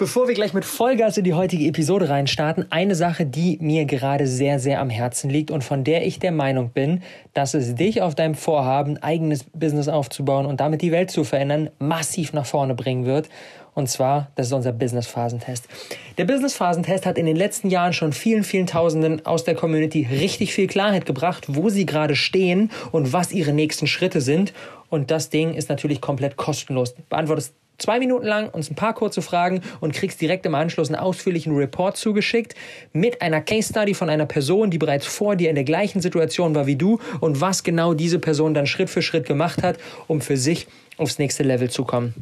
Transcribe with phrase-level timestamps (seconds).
[0.00, 4.26] Bevor wir gleich mit Vollgas in die heutige Episode reinstarten, eine Sache, die mir gerade
[4.26, 7.02] sehr, sehr am Herzen liegt und von der ich der Meinung bin,
[7.34, 11.68] dass es dich auf deinem Vorhaben, eigenes Business aufzubauen und damit die Welt zu verändern,
[11.78, 13.28] massiv nach vorne bringen wird.
[13.74, 15.68] Und zwar, das ist unser Business-Phasentest.
[16.16, 20.54] Der Business-Phasentest hat in den letzten Jahren schon vielen, vielen Tausenden aus der Community richtig
[20.54, 24.54] viel Klarheit gebracht, wo sie gerade stehen und was ihre nächsten Schritte sind.
[24.88, 26.94] Und das Ding ist natürlich komplett kostenlos.
[27.10, 31.00] Beantwortest zwei Minuten lang uns ein paar kurze Fragen und kriegst direkt im Anschluss einen
[31.00, 32.54] ausführlichen Report zugeschickt
[32.92, 36.54] mit einer Case Study von einer Person, die bereits vor dir in der gleichen Situation
[36.54, 40.20] war wie du und was genau diese Person dann Schritt für Schritt gemacht hat, um
[40.20, 40.66] für sich
[40.96, 42.14] aufs nächste Level zu kommen.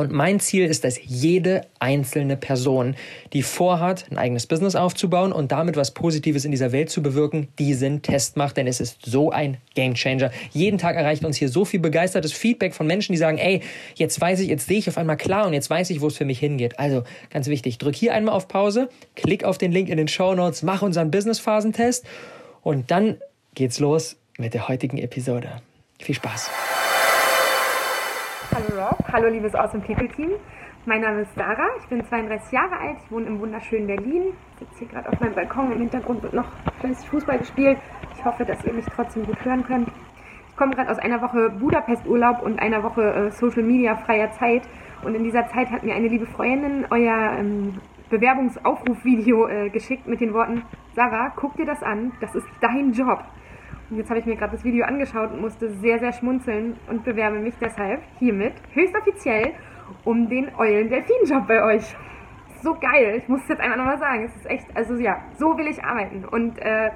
[0.00, 2.96] Und mein Ziel ist, dass jede einzelne Person,
[3.34, 7.48] die vorhat, ein eigenes Business aufzubauen und damit was Positives in dieser Welt zu bewirken,
[7.58, 10.30] diesen Test macht, denn es ist so ein Gamechanger.
[10.52, 13.60] Jeden Tag erreicht uns hier so viel begeistertes Feedback von Menschen, die sagen, ey,
[13.94, 16.16] jetzt weiß ich, jetzt sehe ich auf einmal klar und jetzt weiß ich, wo es
[16.16, 16.78] für mich hingeht.
[16.78, 20.34] Also ganz wichtig, drück hier einmal auf Pause, klick auf den Link in den Show
[20.34, 22.06] Notes, mach unseren Business-Phasentest
[22.62, 23.18] und dann
[23.54, 25.60] geht's los mit der heutigen Episode.
[25.98, 26.48] Viel Spaß!
[28.52, 30.30] Hallo Rob, hallo liebes Awesome People Team.
[30.84, 34.32] Mein Name ist Sarah, ich bin 32 Jahre alt, ich wohne im wunderschönen Berlin.
[34.54, 36.48] Ich sitze hier gerade auf meinem Balkon, im Hintergrund wird noch
[36.80, 37.78] fleißig Fußball gespielt.
[38.16, 39.88] Ich hoffe, dass ihr mich trotzdem gut hören könnt.
[40.48, 44.62] Ich komme gerade aus einer Woche Budapest-Urlaub und einer Woche äh, Social Media freier Zeit.
[45.04, 50.20] Und in dieser Zeit hat mir eine liebe Freundin euer ähm, Bewerbungsaufrufvideo äh, geschickt mit
[50.20, 50.64] den Worten,
[50.96, 53.22] Sarah, guck dir das an, das ist dein Job.
[53.90, 57.40] Jetzt habe ich mir gerade das Video angeschaut und musste sehr, sehr schmunzeln und bewerbe
[57.40, 59.52] mich deshalb hiermit höchst offiziell
[60.04, 61.96] um den Eulen-Delfin-Job bei euch.
[62.62, 64.24] So geil, ich muss es jetzt einfach nochmal sagen.
[64.24, 66.24] Es ist echt, also ja, so will ich arbeiten.
[66.24, 66.90] Und äh,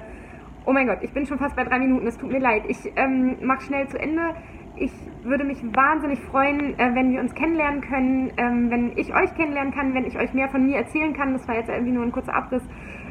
[0.65, 2.63] oh mein Gott, ich bin schon fast bei drei Minuten, es tut mir leid.
[2.69, 4.33] Ich ähm, mache schnell zu Ende.
[4.77, 4.93] Ich
[5.23, 9.73] würde mich wahnsinnig freuen, äh, wenn wir uns kennenlernen können, ähm, wenn ich euch kennenlernen
[9.73, 11.33] kann, wenn ich euch mehr von mir erzählen kann.
[11.33, 12.63] Das war jetzt irgendwie nur ein kurzer Abriss.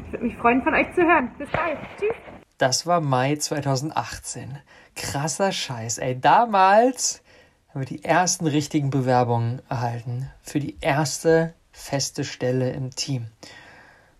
[0.07, 1.29] Ich würde mich freuen, von euch zu hören.
[1.37, 1.77] Bis bald.
[1.99, 2.34] Tschüss.
[2.57, 4.57] Das war Mai 2018.
[4.95, 6.17] Krasser Scheiß, ey.
[6.17, 7.21] Damals
[7.67, 13.27] haben wir die ersten richtigen Bewerbungen erhalten für die erste feste Stelle im Team.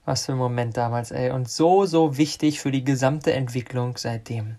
[0.03, 1.31] Was für ein Moment damals, ey.
[1.31, 4.57] Und so, so wichtig für die gesamte Entwicklung seitdem.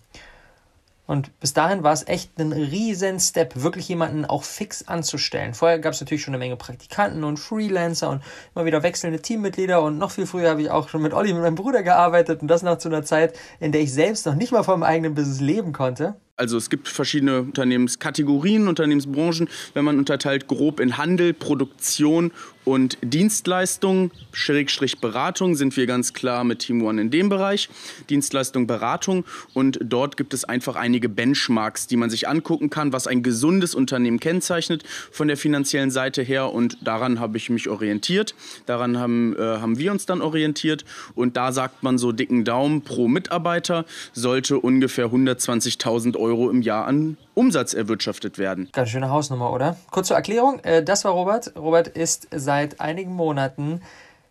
[1.07, 5.55] Und bis dahin war es echt ein riesen Step, wirklich jemanden auch fix anzustellen.
[5.55, 8.23] Vorher gab es natürlich schon eine Menge Praktikanten und Freelancer und
[8.55, 11.43] immer wieder wechselnde Teammitglieder und noch viel früher habe ich auch schon mit Olli, mit
[11.43, 14.53] meinem Bruder gearbeitet und das noch zu einer Zeit, in der ich selbst noch nicht
[14.53, 16.17] mal vom eigenen Business leben konnte.
[16.39, 19.49] Also es gibt verschiedene Unternehmenskategorien, Unternehmensbranchen.
[19.73, 22.31] Wenn man unterteilt grob in Handel, Produktion
[22.67, 27.71] und Dienstleistung, Schrägstrich Beratung, sind wir ganz klar mit Team One in dem Bereich.
[28.11, 29.25] Dienstleistung, Beratung.
[29.55, 33.75] Und dort gibt es einfach einige Benchmarks, die man sich angucken kann, was ein gesundes
[33.75, 36.53] Unternehmen kennzeichnet von der finanziellen Seite her.
[36.53, 38.35] Und daran habe ich mich orientiert.
[38.67, 40.85] Daran haben, äh, haben wir uns dann orientiert.
[41.15, 46.87] Und da sagt man so dicken Daumen pro Mitarbeiter sollte ungefähr 120.000 Euro im Jahr
[46.87, 48.69] an Umsatz erwirtschaftet werden.
[48.73, 49.77] Ganz schöne Hausnummer, oder?
[49.91, 51.53] Kurz zur Erklärung, äh, das war Robert.
[51.57, 53.81] Robert ist seit einigen Monaten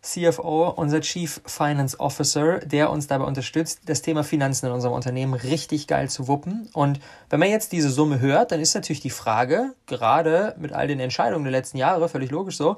[0.05, 5.33] CFO, unser Chief Finance Officer, der uns dabei unterstützt, das Thema Finanzen in unserem Unternehmen
[5.33, 6.69] richtig geil zu wuppen.
[6.73, 10.87] Und wenn man jetzt diese Summe hört, dann ist natürlich die Frage, gerade mit all
[10.87, 12.77] den Entscheidungen der letzten Jahre, völlig logisch so,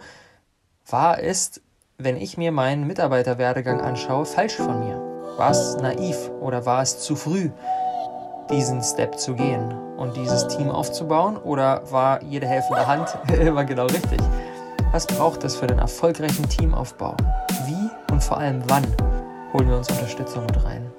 [0.89, 1.61] war es,
[1.97, 4.95] wenn ich mir meinen Mitarbeiterwerdegang anschaue, falsch von mir?
[5.37, 7.51] War es naiv oder war es zu früh,
[8.49, 9.73] diesen Step zu gehen?
[9.97, 11.37] und dieses Team aufzubauen?
[11.37, 14.19] Oder war jede helfende Hand immer genau richtig?
[14.91, 17.15] Was braucht es für den erfolgreichen Teamaufbau?
[17.65, 18.85] Wie und vor allem wann
[19.53, 20.89] holen wir uns Unterstützung mit rein?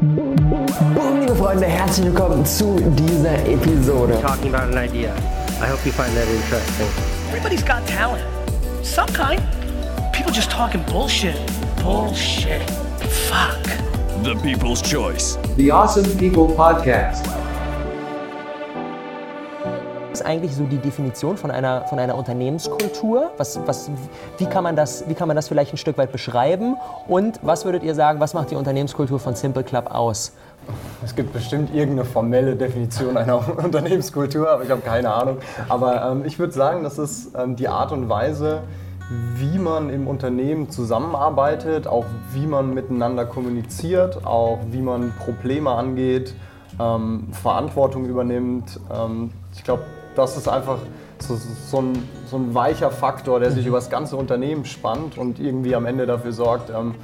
[0.00, 4.20] Boom, liebe Freunde, herzlich willkommen zu dieser Episode.
[4.20, 5.10] Talking about an idea.
[5.60, 6.86] I hope you find that interesting.
[7.30, 8.22] Everybody's got talent.
[8.82, 9.40] Some kind.
[10.12, 11.34] People just talking bullshit.
[11.82, 12.60] Bullshit.
[13.28, 13.95] Fuck.
[14.22, 15.38] The People's Choice.
[15.56, 17.24] The Awesome People Podcast
[20.16, 23.30] ist eigentlich so die Definition von einer, von einer Unternehmenskultur?
[23.36, 23.90] Was, was,
[24.38, 26.76] wie, kann man das, wie kann man das vielleicht ein Stück weit beschreiben?
[27.06, 30.32] Und was würdet ihr sagen, was macht die Unternehmenskultur von Simple Club aus?
[31.04, 35.36] Es gibt bestimmt irgendeine formelle Definition einer Unternehmenskultur, aber ich habe keine Ahnung.
[35.68, 38.62] Aber ähm, ich würde sagen, das ist ähm, die Art und Weise,
[39.08, 46.34] wie man im Unternehmen zusammenarbeitet, auch wie man miteinander kommuniziert, auch wie man Probleme angeht,
[46.80, 48.80] ähm, Verantwortung übernimmt.
[48.92, 49.84] Ähm, ich glaube,
[50.16, 50.78] das ist einfach
[51.18, 53.68] so, so, ein, so ein weicher Faktor, der sich mhm.
[53.68, 56.94] über das ganze Unternehmen spannt und irgendwie am Ende dafür sorgt, ähm,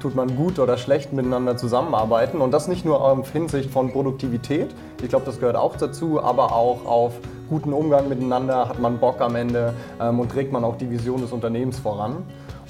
[0.00, 2.40] tut man gut oder schlecht miteinander zusammenarbeiten.
[2.40, 6.52] Und das nicht nur auf Hinsicht von Produktivität, ich glaube, das gehört auch dazu, aber
[6.52, 7.12] auch auf
[7.50, 11.20] guten Umgang miteinander, hat man Bock am Ende ähm, und trägt man auch die Vision
[11.20, 12.18] des Unternehmens voran.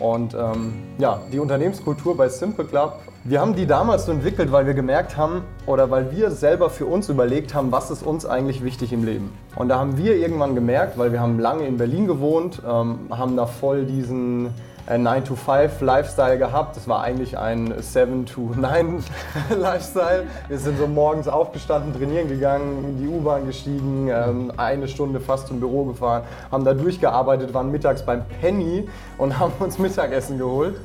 [0.01, 4.65] Und ähm, ja, die Unternehmenskultur bei Simple Club, wir haben die damals so entwickelt, weil
[4.65, 8.65] wir gemerkt haben oder weil wir selber für uns überlegt haben, was ist uns eigentlich
[8.65, 9.31] wichtig im Leben.
[9.57, 13.37] Und da haben wir irgendwann gemerkt, weil wir haben lange in Berlin gewohnt, ähm, haben
[13.37, 14.55] da voll diesen
[14.97, 16.77] 9-to-5-Lifestyle gehabt.
[16.77, 20.27] Das war eigentlich ein 7-to-9-Lifestyle.
[20.49, 25.49] Wir sind so morgens aufgestanden, trainieren gegangen, in die U-Bahn gestiegen, ähm, eine Stunde fast
[25.49, 28.89] zum Büro gefahren, haben da durchgearbeitet, waren mittags beim Penny
[29.19, 30.81] und haben uns Mittagessen geholt.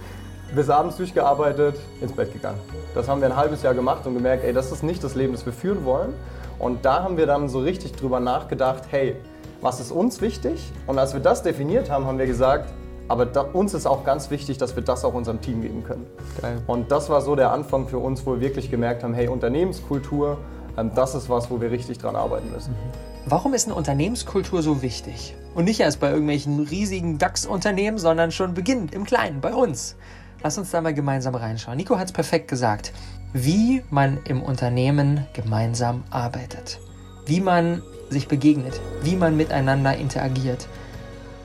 [0.54, 2.60] Bis abends durchgearbeitet, ins Bett gegangen.
[2.94, 5.34] Das haben wir ein halbes Jahr gemacht und gemerkt, ey, das ist nicht das Leben,
[5.34, 6.14] das wir führen wollen.
[6.60, 9.16] Und da haben wir dann so richtig drüber nachgedacht, hey,
[9.62, 10.72] was ist uns wichtig?
[10.88, 12.70] Und als wir das definiert haben, haben wir gesagt,
[13.08, 16.08] aber da, uns ist auch ganz wichtig, dass wir das auch unserem Team geben können.
[16.42, 16.62] Geil.
[16.68, 20.38] Und das war so der Anfang für uns, wo wir wirklich gemerkt haben, hey, Unternehmenskultur,
[20.78, 22.72] ähm, das ist was, wo wir richtig dran arbeiten müssen.
[22.72, 23.16] Mhm.
[23.28, 25.36] Warum ist eine Unternehmenskultur so wichtig?
[25.56, 29.96] Und nicht erst bei irgendwelchen riesigen DAX-Unternehmen, sondern schon beginnend im Kleinen, bei uns.
[30.44, 31.78] Lass uns da mal gemeinsam reinschauen.
[31.78, 32.92] Nico hat es perfekt gesagt.
[33.34, 36.80] Wie man im Unternehmen gemeinsam arbeitet.
[37.26, 38.80] Wie man sich begegnet.
[39.02, 40.68] Wie man miteinander interagiert.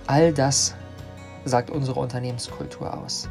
[0.07, 0.75] All das
[1.45, 3.29] sagt unsere Unternehmenskultur aus.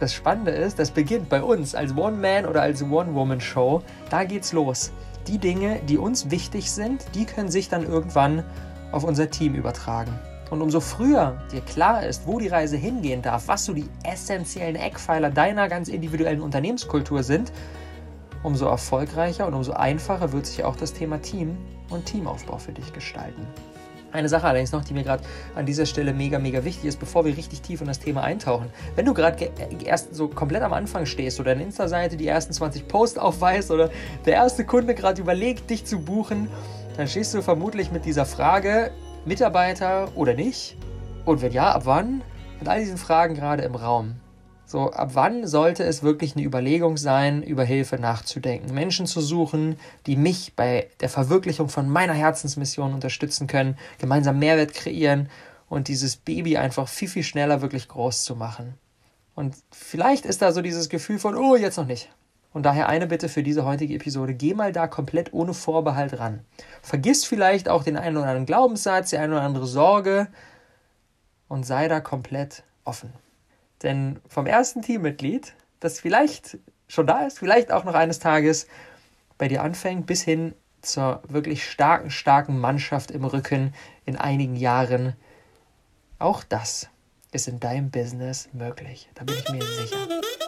[0.00, 3.82] Das Spannende ist, das beginnt bei uns als One-Man- oder als One-Woman-Show.
[4.10, 4.92] Da geht's los.
[5.26, 8.44] Die Dinge, die uns wichtig sind, die können sich dann irgendwann
[8.92, 10.16] auf unser Team übertragen.
[10.50, 14.76] Und umso früher dir klar ist, wo die Reise hingehen darf, was so die essentiellen
[14.76, 17.52] Eckpfeiler deiner ganz individuellen Unternehmenskultur sind,
[18.42, 21.58] umso erfolgreicher und umso einfacher wird sich auch das Thema Team
[21.90, 23.46] und Teamaufbau für dich gestalten.
[24.10, 25.22] Eine Sache allerdings noch, die mir gerade
[25.54, 28.70] an dieser Stelle mega, mega wichtig ist, bevor wir richtig tief in das Thema eintauchen.
[28.96, 32.52] Wenn du gerade äh, erst so komplett am Anfang stehst oder eine Insta-Seite die ersten
[32.52, 33.90] 20 Posts aufweist oder
[34.24, 36.48] der erste Kunde gerade überlegt, dich zu buchen,
[36.96, 38.90] dann stehst du vermutlich mit dieser Frage,
[39.26, 40.76] Mitarbeiter oder nicht?
[41.26, 42.22] Und wenn ja, ab wann?
[42.58, 44.14] Mit all diesen Fragen gerade im Raum.
[44.70, 48.74] So, ab wann sollte es wirklich eine Überlegung sein, über Hilfe nachzudenken?
[48.74, 54.74] Menschen zu suchen, die mich bei der Verwirklichung von meiner Herzensmission unterstützen können, gemeinsam Mehrwert
[54.74, 55.30] kreieren
[55.70, 58.74] und dieses Baby einfach viel, viel schneller wirklich groß zu machen.
[59.34, 62.10] Und vielleicht ist da so dieses Gefühl von, oh, jetzt noch nicht.
[62.52, 66.40] Und daher eine Bitte für diese heutige Episode, geh mal da komplett ohne Vorbehalt ran.
[66.82, 70.28] Vergiss vielleicht auch den einen oder anderen Glaubenssatz, die eine oder andere Sorge
[71.48, 73.14] und sei da komplett offen.
[73.82, 76.58] Denn vom ersten Teammitglied, das vielleicht
[76.88, 78.66] schon da ist, vielleicht auch noch eines Tages
[79.36, 85.14] bei dir anfängt, bis hin zur wirklich starken, starken Mannschaft im Rücken in einigen Jahren,
[86.18, 86.88] auch das
[87.32, 89.08] ist in deinem Business möglich.
[89.14, 90.47] Da bin ich mir sicher.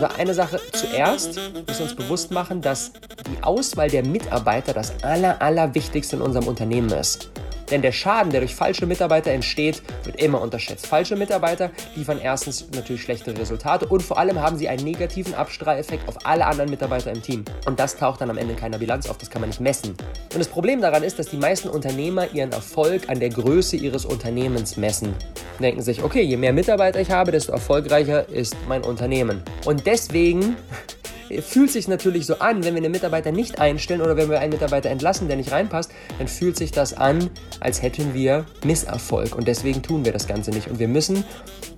[0.00, 2.90] Also eine Sache zuerst, müssen wir uns bewusst machen, dass
[3.26, 7.28] die Auswahl der Mitarbeiter das Aller, Allerwichtigste in unserem Unternehmen ist.
[7.70, 10.86] Denn der Schaden, der durch falsche Mitarbeiter entsteht, wird immer unterschätzt.
[10.86, 16.08] Falsche Mitarbeiter liefern erstens natürlich schlechtere Resultate und vor allem haben sie einen negativen Abstrahleffekt
[16.08, 17.44] auf alle anderen Mitarbeiter im Team.
[17.66, 19.90] Und das taucht dann am Ende in keiner Bilanz auf, das kann man nicht messen.
[20.32, 24.06] Und das Problem daran ist, dass die meisten Unternehmer ihren Erfolg an der Größe ihres
[24.06, 25.14] Unternehmens messen.
[25.60, 29.42] Denken sich, okay, je mehr Mitarbeiter ich habe, desto erfolgreicher ist mein Unternehmen.
[29.66, 30.56] Und deswegen
[31.42, 34.52] fühlt sich natürlich so an, wenn wir einen Mitarbeiter nicht einstellen oder wenn wir einen
[34.52, 37.30] Mitarbeiter entlassen, der nicht reinpasst, dann fühlt sich das an,
[37.60, 39.36] als hätten wir Misserfolg.
[39.36, 40.68] Und deswegen tun wir das Ganze nicht.
[40.68, 41.24] Und wir müssen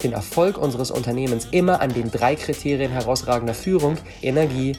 [0.02, 4.76] den Erfolg unseres Unternehmens immer an den drei Kriterien herausragender Führung, Energie,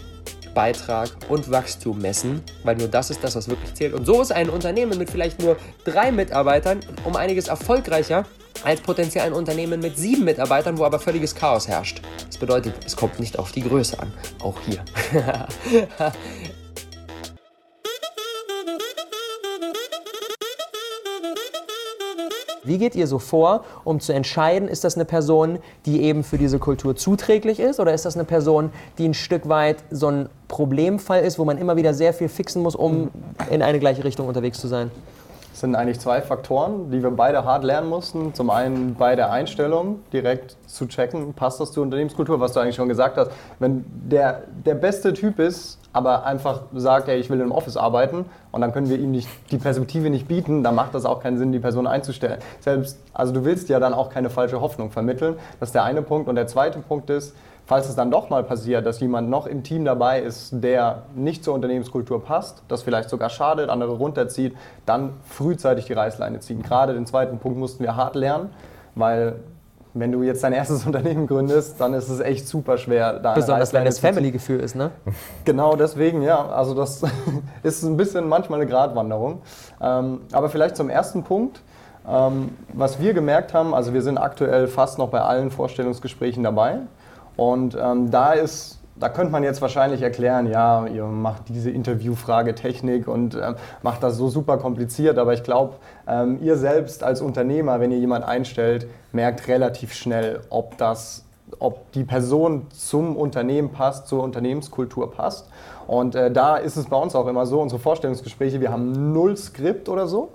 [0.53, 3.93] Beitrag und Wachstum messen, weil nur das ist das, was wirklich zählt.
[3.93, 8.25] Und so ist ein Unternehmen mit vielleicht nur drei Mitarbeitern um einiges erfolgreicher
[8.63, 12.01] als potenziell ein Unternehmen mit sieben Mitarbeitern, wo aber völliges Chaos herrscht.
[12.27, 14.13] Das bedeutet, es kommt nicht auf die Größe an.
[14.41, 14.83] Auch hier.
[22.63, 26.37] Wie geht ihr so vor, um zu entscheiden, ist das eine Person, die eben für
[26.37, 30.29] diese Kultur zuträglich ist oder ist das eine Person, die ein Stück weit so ein
[30.47, 33.09] Problemfall ist, wo man immer wieder sehr viel fixen muss, um
[33.49, 34.91] in eine gleiche Richtung unterwegs zu sein?
[35.53, 38.33] Es sind eigentlich zwei Faktoren, die wir beide hart lernen mussten.
[38.33, 42.75] Zum einen bei der Einstellung direkt zu checken, passt das zur Unternehmenskultur, was du eigentlich
[42.75, 43.29] schon gesagt hast.
[43.59, 48.25] Wenn der, der beste Typ ist, aber einfach sagt, ey, ich will im Office arbeiten
[48.51, 51.37] und dann können wir ihm nicht, die Perspektive nicht bieten, dann macht das auch keinen
[51.37, 52.39] Sinn, die Person einzustellen.
[52.59, 55.35] Selbst, also du willst ja dann auch keine falsche Hoffnung vermitteln.
[55.59, 56.27] Das ist der eine Punkt.
[56.27, 57.35] Und der zweite Punkt ist,
[57.65, 61.43] falls es dann doch mal passiert, dass jemand noch im Team dabei ist, der nicht
[61.43, 66.63] zur Unternehmenskultur passt, das vielleicht sogar schadet, andere runterzieht, dann frühzeitig die Reißleine ziehen.
[66.63, 68.49] Gerade den zweiten Punkt mussten wir hart lernen,
[68.95, 69.35] weil
[69.93, 73.19] wenn du jetzt dein erstes Unternehmen gründest, dann ist es echt super schwer.
[73.19, 74.01] Da Besonders wenn ziehen.
[74.01, 74.91] Family-Gefühl ist, ne?
[75.45, 76.47] Genau deswegen, ja.
[76.49, 77.03] Also das
[77.63, 79.41] ist ein bisschen manchmal eine Gratwanderung.
[79.81, 81.61] Ähm, aber vielleicht zum ersten Punkt.
[82.07, 86.79] Ähm, was wir gemerkt haben, also wir sind aktuell fast noch bei allen Vorstellungsgesprächen dabei.
[87.37, 93.07] Und ähm, da ist, da könnte man jetzt wahrscheinlich erklären, ja, ihr macht diese Interviewfrage-Technik
[93.07, 95.17] und ähm, macht das so super kompliziert.
[95.17, 95.75] Aber ich glaube,
[96.07, 101.25] ähm, ihr selbst als Unternehmer, wenn ihr jemand einstellt, merkt relativ schnell, ob das
[101.59, 105.47] ob die Person zum Unternehmen passt, zur Unternehmenskultur passt.
[105.85, 109.37] Und äh, da ist es bei uns auch immer so, unsere Vorstellungsgespräche, wir haben null
[109.37, 110.29] Skript oder so.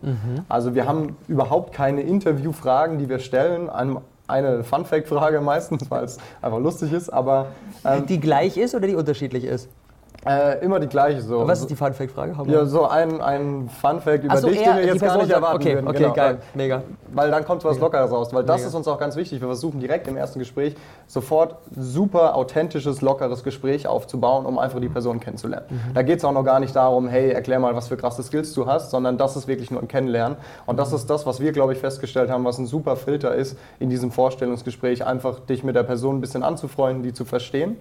[0.48, 3.68] Also wir haben überhaupt keine Interviewfragen, die wir stellen.
[3.68, 3.96] Ein-
[4.28, 7.46] Eine Fun-Fact-Frage meistens, weil es einfach lustig ist, aber
[7.84, 9.68] ähm, Die gleich ist oder die unterschiedlich ist?
[10.26, 11.46] Äh, immer die gleiche so.
[11.46, 12.36] Was ist die Fun-Fact-Frage?
[12.36, 12.52] Hau mal.
[12.52, 15.56] Ja, so ein, ein Fun-Fact über Ach so, dich, den wir jetzt gar nicht erwarten
[15.56, 15.88] okay, würden.
[15.88, 16.82] okay, Genau, geil, mega.
[17.12, 18.32] Weil dann kommt was Lockeres raus.
[18.32, 18.68] Weil das Mega.
[18.68, 19.40] ist uns auch ganz wichtig.
[19.40, 20.74] Wir versuchen direkt im ersten Gespräch
[21.06, 25.66] sofort super authentisches, lockeres Gespräch aufzubauen, um einfach die Person kennenzulernen.
[25.70, 25.94] Mhm.
[25.94, 28.52] Da geht es auch noch gar nicht darum, hey, erklär mal, was für krasse Skills
[28.54, 30.36] du hast, sondern das ist wirklich nur ein Kennenlernen.
[30.66, 33.56] Und das ist das, was wir, glaube ich, festgestellt haben, was ein super Filter ist
[33.78, 37.76] in diesem Vorstellungsgespräch, einfach dich mit der Person ein bisschen anzufreunden, die zu verstehen.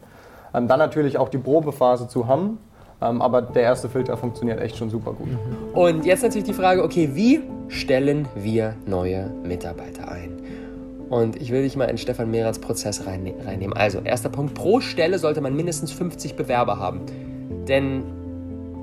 [0.58, 2.58] Ähm, dann natürlich auch die Probephase zu haben.
[3.02, 5.28] Ähm, aber der erste Filter funktioniert echt schon super gut.
[5.74, 10.32] Und jetzt natürlich die Frage, okay, wie stellen wir neue Mitarbeiter ein?
[11.10, 13.78] Und ich will dich mal in Stefan Mehrers Prozess rein- reinnehmen.
[13.78, 17.02] Also, erster Punkt, pro Stelle sollte man mindestens 50 Bewerber haben.
[17.68, 18.04] Denn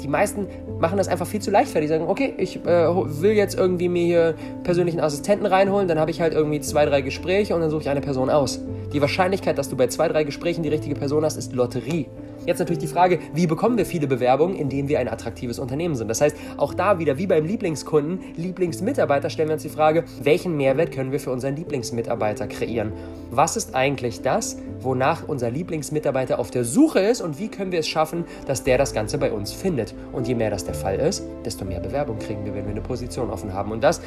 [0.02, 0.46] die meisten
[0.78, 1.88] machen das einfach viel zu leichtfertig.
[1.88, 6.10] Die sagen, okay, ich äh, will jetzt irgendwie mir hier persönlichen Assistenten reinholen, dann habe
[6.10, 8.60] ich halt irgendwie zwei, drei Gespräche und dann suche ich eine Person aus.
[8.92, 12.06] Die Wahrscheinlichkeit, dass du bei zwei, drei Gesprächen die richtige Person hast, ist Lotterie.
[12.46, 16.08] Jetzt natürlich die Frage, wie bekommen wir viele Bewerbungen, indem wir ein attraktives Unternehmen sind.
[16.08, 20.56] Das heißt, auch da wieder wie beim Lieblingskunden, Lieblingsmitarbeiter stellen wir uns die Frage, welchen
[20.56, 22.92] Mehrwert können wir für unseren Lieblingsmitarbeiter kreieren?
[23.30, 27.80] Was ist eigentlich das, wonach unser Lieblingsmitarbeiter auf der Suche ist und wie können wir
[27.80, 29.94] es schaffen, dass der das Ganze bei uns findet?
[30.12, 32.82] Und je mehr das der Fall ist, desto mehr Bewerbung kriegen wir, wenn wir eine
[32.82, 33.72] Position offen haben.
[33.72, 34.00] Und das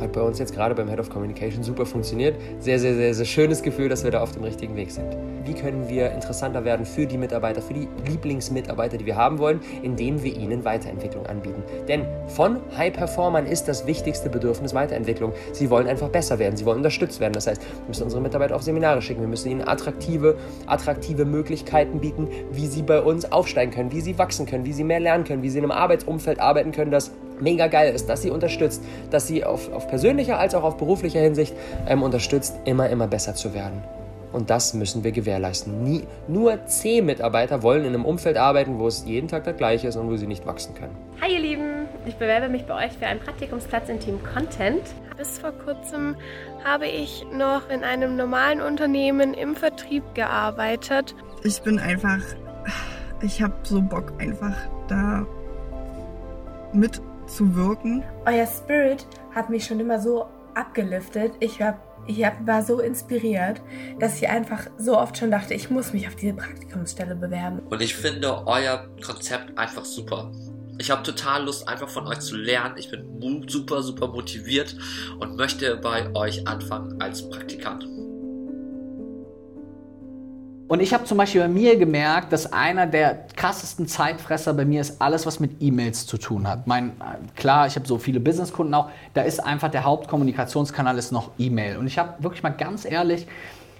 [0.00, 2.36] hat bei uns jetzt gerade beim Head of Communication super funktioniert.
[2.58, 5.16] Sehr, sehr, sehr, sehr schönes Gefühl, dass wir da auf dem richtigen Weg sind.
[5.44, 9.60] Wie können wir interessanter werden für die Mitarbeiter, für die Lieblingsmitarbeiter, die wir haben wollen,
[9.82, 11.62] indem wir ihnen Weiterentwicklung anbieten?
[11.86, 15.32] Denn von High-Performern ist das wichtigste Bedürfnis Weiterentwicklung.
[15.52, 17.34] Sie wollen einfach besser werden, sie wollen unterstützt werden.
[17.34, 20.36] Das heißt, wir müssen unsere Mitarbeiter auf Seminare schicken, wir müssen ihnen attraktive,
[20.66, 24.84] attraktive Möglichkeiten bieten, wie sie bei uns aufsteigen können, wie sie wachsen können, wie sie
[24.84, 27.10] mehr lernen können, wie sie in einem Arbeitsumfeld arbeiten können, das
[27.40, 31.20] mega geil ist, dass sie unterstützt, dass sie auf, auf persönlicher als auch auf beruflicher
[31.20, 31.54] Hinsicht
[31.86, 33.82] ähm, unterstützt, immer, immer besser zu werden.
[34.34, 35.84] Und das müssen wir gewährleisten.
[35.84, 39.94] Nie, nur C-Mitarbeiter wollen in einem Umfeld arbeiten, wo es jeden Tag das gleiche ist
[39.94, 40.96] und wo sie nicht wachsen können.
[41.20, 44.82] Hi ihr Lieben, ich bewerbe mich bei euch für einen Praktikumsplatz in Team Content.
[45.16, 46.16] Bis vor kurzem
[46.64, 51.14] habe ich noch in einem normalen Unternehmen im Vertrieb gearbeitet.
[51.44, 52.18] Ich bin einfach,
[53.22, 54.56] ich habe so Bock einfach
[54.88, 55.24] da
[57.34, 58.04] mitzuwirken.
[58.26, 61.32] Euer Spirit hat mich schon immer so abgeliftet.
[61.40, 63.60] Ich, hab, ich hab, war so inspiriert,
[63.98, 67.60] dass ich einfach so oft schon dachte, ich muss mich auf diese Praktikumsstelle bewerben.
[67.70, 70.30] Und ich finde euer Konzept einfach super.
[70.78, 72.74] Ich habe total Lust, einfach von euch zu lernen.
[72.78, 74.76] Ich bin super, super motiviert
[75.20, 77.86] und möchte bei euch anfangen als Praktikant.
[80.66, 84.80] Und ich habe zum Beispiel bei mir gemerkt, dass einer der krassesten Zeitfresser bei mir
[84.80, 86.66] ist alles, was mit E-Mails zu tun hat.
[86.66, 86.92] Mein,
[87.36, 91.76] klar, ich habe so viele Businesskunden auch, da ist einfach der Hauptkommunikationskanal ist noch E-Mail.
[91.76, 93.26] Und ich habe wirklich mal ganz ehrlich,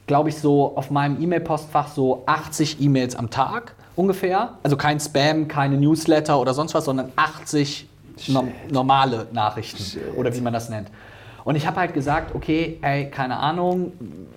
[0.06, 4.50] glaube ich, so auf meinem E-Mail-Postfach so 80 E-Mails am Tag ungefähr.
[4.62, 7.88] Also kein Spam, keine Newsletter oder sonst was, sondern 80
[8.28, 10.88] no normale Nachrichten oder wie man das nennt.
[11.44, 13.92] Und ich habe halt gesagt, okay, ey, keine Ahnung,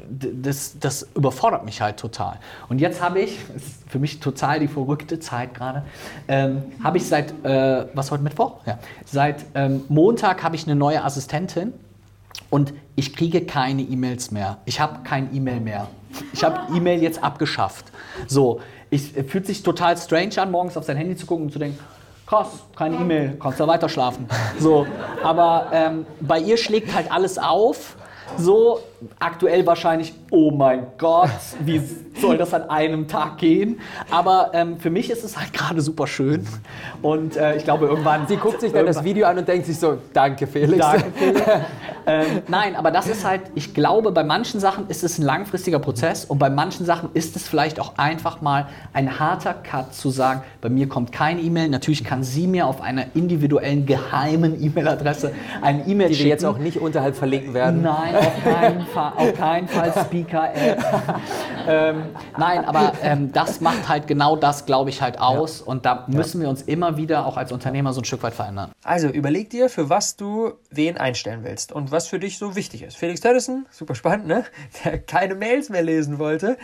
[0.09, 2.39] das, das überfordert mich halt total.
[2.69, 5.83] Und jetzt habe ich, ist für mich total die verrückte Zeit gerade,
[6.27, 8.55] ähm, habe ich seit, äh, was heute Mittwoch?
[8.65, 8.79] Ja.
[9.05, 11.73] Seit ähm, Montag habe ich eine neue Assistentin
[12.49, 14.57] und ich kriege keine E-Mails mehr.
[14.65, 15.87] Ich habe kein E-Mail mehr.
[16.33, 17.85] Ich habe E-Mail jetzt abgeschafft.
[18.27, 21.51] So, ich, es fühlt sich total strange an, morgens auf sein Handy zu gucken und
[21.51, 21.79] zu denken,
[22.27, 24.27] krass, keine E-Mail, kannst du weiter schlafen.
[24.59, 24.85] So,
[25.23, 27.95] aber ähm, bei ihr schlägt halt alles auf.
[28.37, 28.81] So,
[29.19, 31.81] aktuell wahrscheinlich, oh mein Gott, wie
[32.19, 33.79] soll das an einem Tag gehen?
[34.09, 36.45] Aber ähm, für mich ist es halt gerade super schön.
[37.01, 38.27] Und äh, ich glaube, irgendwann.
[38.27, 40.79] Sie guckt sich dann das Video an und denkt sich so: Danke, Felix.
[40.79, 41.41] Danke, Felix.
[42.07, 45.79] ähm, nein, aber das ist halt, ich glaube, bei manchen Sachen ist es ein langfristiger
[45.79, 50.09] Prozess und bei manchen Sachen ist es vielleicht auch einfach mal ein harter Cut zu
[50.09, 51.69] sagen: Bei mir kommt keine E-Mail.
[51.69, 56.25] Natürlich kann sie mir auf einer individuellen, geheimen E-Mail-Adresse eine E-Mail Die schicken.
[56.25, 57.83] wir jetzt auch nicht unterhalb verlinken werden.
[57.83, 60.83] Nein, auf keinen Fall, auf keinen Fall Speaker-App.
[61.67, 62.03] ähm,
[62.37, 65.61] nein, aber ähm, das macht halt genau das, glaube ich, halt aus.
[65.61, 68.71] Und da müssen wir uns immer wieder auch als Unternehmer so ein Stück weit verändern.
[68.83, 72.83] Also überleg dir, für was du wen einstellen willst und was für dich so wichtig
[72.83, 72.97] ist.
[72.97, 74.45] Felix Tedison, super spannend, ne?
[74.83, 76.57] Der keine Mails mehr lesen wollte,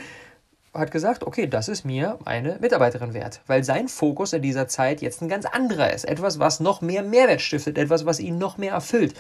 [0.74, 5.02] hat gesagt, okay, das ist mir eine Mitarbeiterin wert, weil sein Fokus in dieser Zeit
[5.02, 6.06] jetzt ein ganz anderer ist.
[6.06, 9.14] Etwas, was noch mehr Mehrwert stiftet, etwas, was ihn noch mehr erfüllt.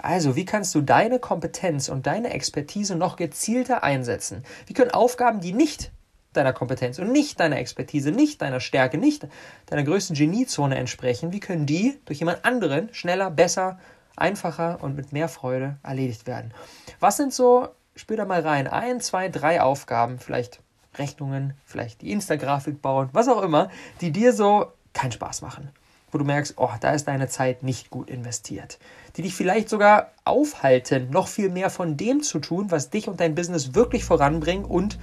[0.00, 4.44] Also, wie kannst du deine Kompetenz und deine Expertise noch gezielter einsetzen?
[4.66, 5.90] Wie können Aufgaben, die nicht
[6.32, 9.26] deiner Kompetenz und nicht deiner Expertise, nicht deiner Stärke, nicht
[9.66, 13.78] deiner größten Geniezone entsprechen, wie können die durch jemand anderen schneller, besser,
[14.16, 16.52] einfacher und mit mehr Freude erledigt werden?
[17.00, 20.60] Was sind so, spür da mal rein, ein, zwei, drei Aufgaben, vielleicht
[20.96, 25.70] Rechnungen, vielleicht die Insta-Grafik bauen, was auch immer, die dir so keinen Spaß machen.
[26.10, 28.78] Wo du merkst, oh, da ist deine Zeit nicht gut investiert.
[29.16, 33.20] Die dich vielleicht sogar aufhalten, noch viel mehr von dem zu tun, was dich und
[33.20, 34.98] dein Business wirklich voranbringen und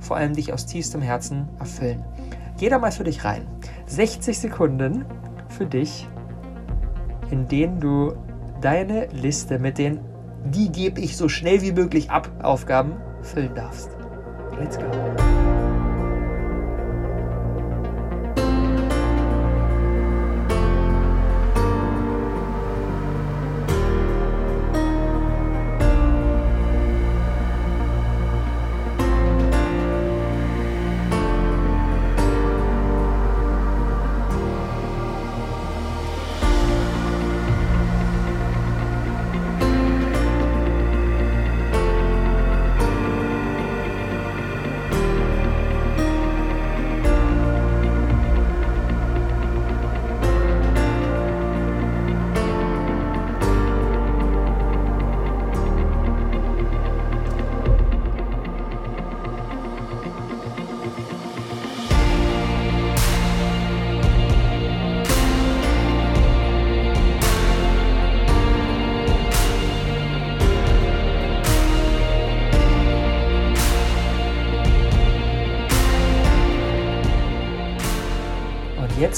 [0.00, 2.04] vor allem dich aus tiefstem Herzen erfüllen.
[2.58, 3.46] Geh da mal für dich rein.
[3.86, 5.04] 60 Sekunden
[5.48, 6.08] für dich,
[7.30, 8.14] in denen du
[8.60, 10.00] deine Liste mit den
[10.44, 13.90] die gebe ich so schnell wie möglich ab Aufgaben füllen darfst.
[14.58, 15.71] Let's go.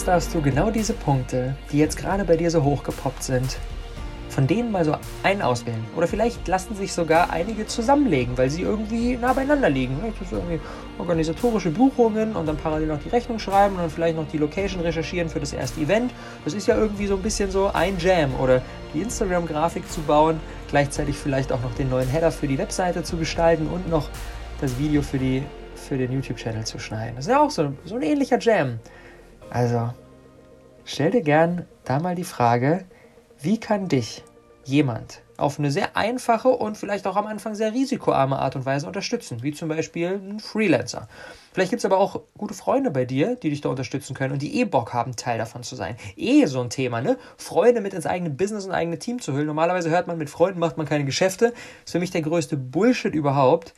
[0.05, 3.57] Jetzt darfst du genau diese Punkte, die jetzt gerade bei dir so hochgepoppt sind,
[4.29, 5.83] von denen mal so einen auswählen.
[5.97, 9.97] Oder vielleicht lassen sich sogar einige zusammenlegen, weil sie irgendwie nah beieinander liegen.
[9.99, 10.61] Vielleicht ist irgendwie
[10.99, 14.83] organisatorische Buchungen und dann parallel noch die Rechnung schreiben und dann vielleicht noch die Location
[14.83, 16.12] recherchieren für das erste Event.
[16.45, 18.35] Das ist ja irgendwie so ein bisschen so ein Jam.
[18.38, 18.61] Oder
[18.93, 20.38] die Instagram-Grafik zu bauen,
[20.69, 24.11] gleichzeitig vielleicht auch noch den neuen Header für die Webseite zu gestalten und noch
[24.61, 25.43] das Video für, die,
[25.75, 27.17] für den YouTube-Channel zu schneiden.
[27.17, 28.81] Das ist ja auch so, so ein ähnlicher Jam.
[29.50, 29.92] Also,
[30.85, 32.85] stell dir gern da mal die Frage,
[33.40, 34.24] wie kann dich
[34.64, 38.87] jemand auf eine sehr einfache und vielleicht auch am Anfang sehr risikoarme Art und Weise
[38.87, 41.09] unterstützen, wie zum Beispiel ein Freelancer.
[41.52, 44.42] Vielleicht gibt es aber auch gute Freunde bei dir, die dich da unterstützen können und
[44.42, 45.96] die eh Bock haben, Teil davon zu sein.
[46.16, 47.16] Eh so ein Thema, ne?
[47.37, 49.46] Freunde mit ins eigene Business und eigene Team zu hüllen.
[49.46, 51.46] Normalerweise hört man, mit Freunden macht man keine Geschäfte.
[51.46, 53.74] Das ist für mich der größte Bullshit überhaupt.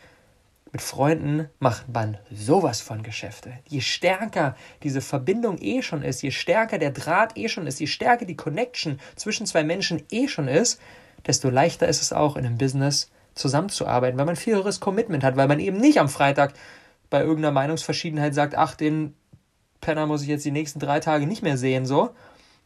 [0.76, 3.54] Mit Freunden macht man sowas von Geschäfte.
[3.66, 7.86] Je stärker diese Verbindung eh schon ist, je stärker der Draht eh schon ist, je
[7.86, 10.78] stärker die Connection zwischen zwei Menschen eh schon ist,
[11.26, 15.38] desto leichter ist es auch in einem Business zusammenzuarbeiten, weil man viel höheres Commitment hat,
[15.38, 16.52] weil man eben nicht am Freitag
[17.08, 19.14] bei irgendeiner Meinungsverschiedenheit sagt, ach, den
[19.80, 22.10] Penner muss ich jetzt die nächsten drei Tage nicht mehr sehen, so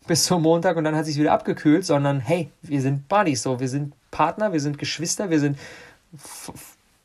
[0.09, 3.61] bis zum Montag und dann hat sich wieder abgekühlt, sondern hey, wir sind Buddies, so,
[3.61, 5.57] wir sind Partner, wir sind Geschwister, wir sind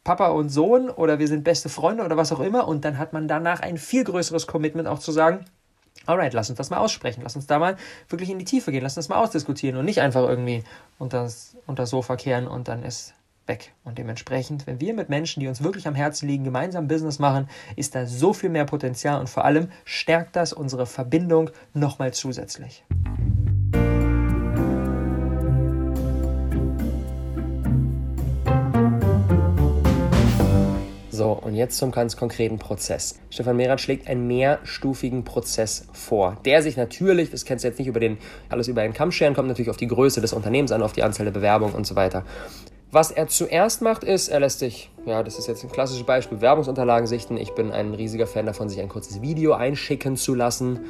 [0.06, 3.12] Papa und Sohn oder wir sind beste Freunde oder was auch immer und dann hat
[3.12, 5.46] man danach ein viel größeres Commitment auch zu sagen,
[6.06, 7.76] alright, lass uns das mal aussprechen, lass uns da mal
[8.08, 10.63] wirklich in die Tiefe gehen, lass uns das mal ausdiskutieren und nicht einfach irgendwie
[11.00, 13.15] unter das Sofa kehren und dann ist
[13.48, 13.74] weg.
[13.84, 17.50] Und dementsprechend, wenn wir mit Menschen, die uns wirklich am Herzen liegen, gemeinsam Business machen,
[17.76, 22.84] ist da so viel mehr Potenzial und vor allem stärkt das unsere Verbindung nochmal zusätzlich.
[31.15, 33.17] So, und jetzt zum ganz konkreten Prozess.
[33.30, 37.88] Stefan Mehrath schlägt einen mehrstufigen Prozess vor, der sich natürlich, das kennst du jetzt nicht
[37.88, 38.17] über den,
[38.49, 41.04] alles über einen Kamm scheren, kommt natürlich auf die Größe des Unternehmens an, auf die
[41.04, 42.25] Anzahl der Bewerbungen und so weiter.
[42.91, 46.41] Was er zuerst macht, ist, er lässt sich, ja, das ist jetzt ein klassisches Beispiel,
[46.41, 47.38] Werbungsunterlagen sichten.
[47.38, 50.82] Ich bin ein riesiger Fan davon, sich ein kurzes Video einschicken zu lassen.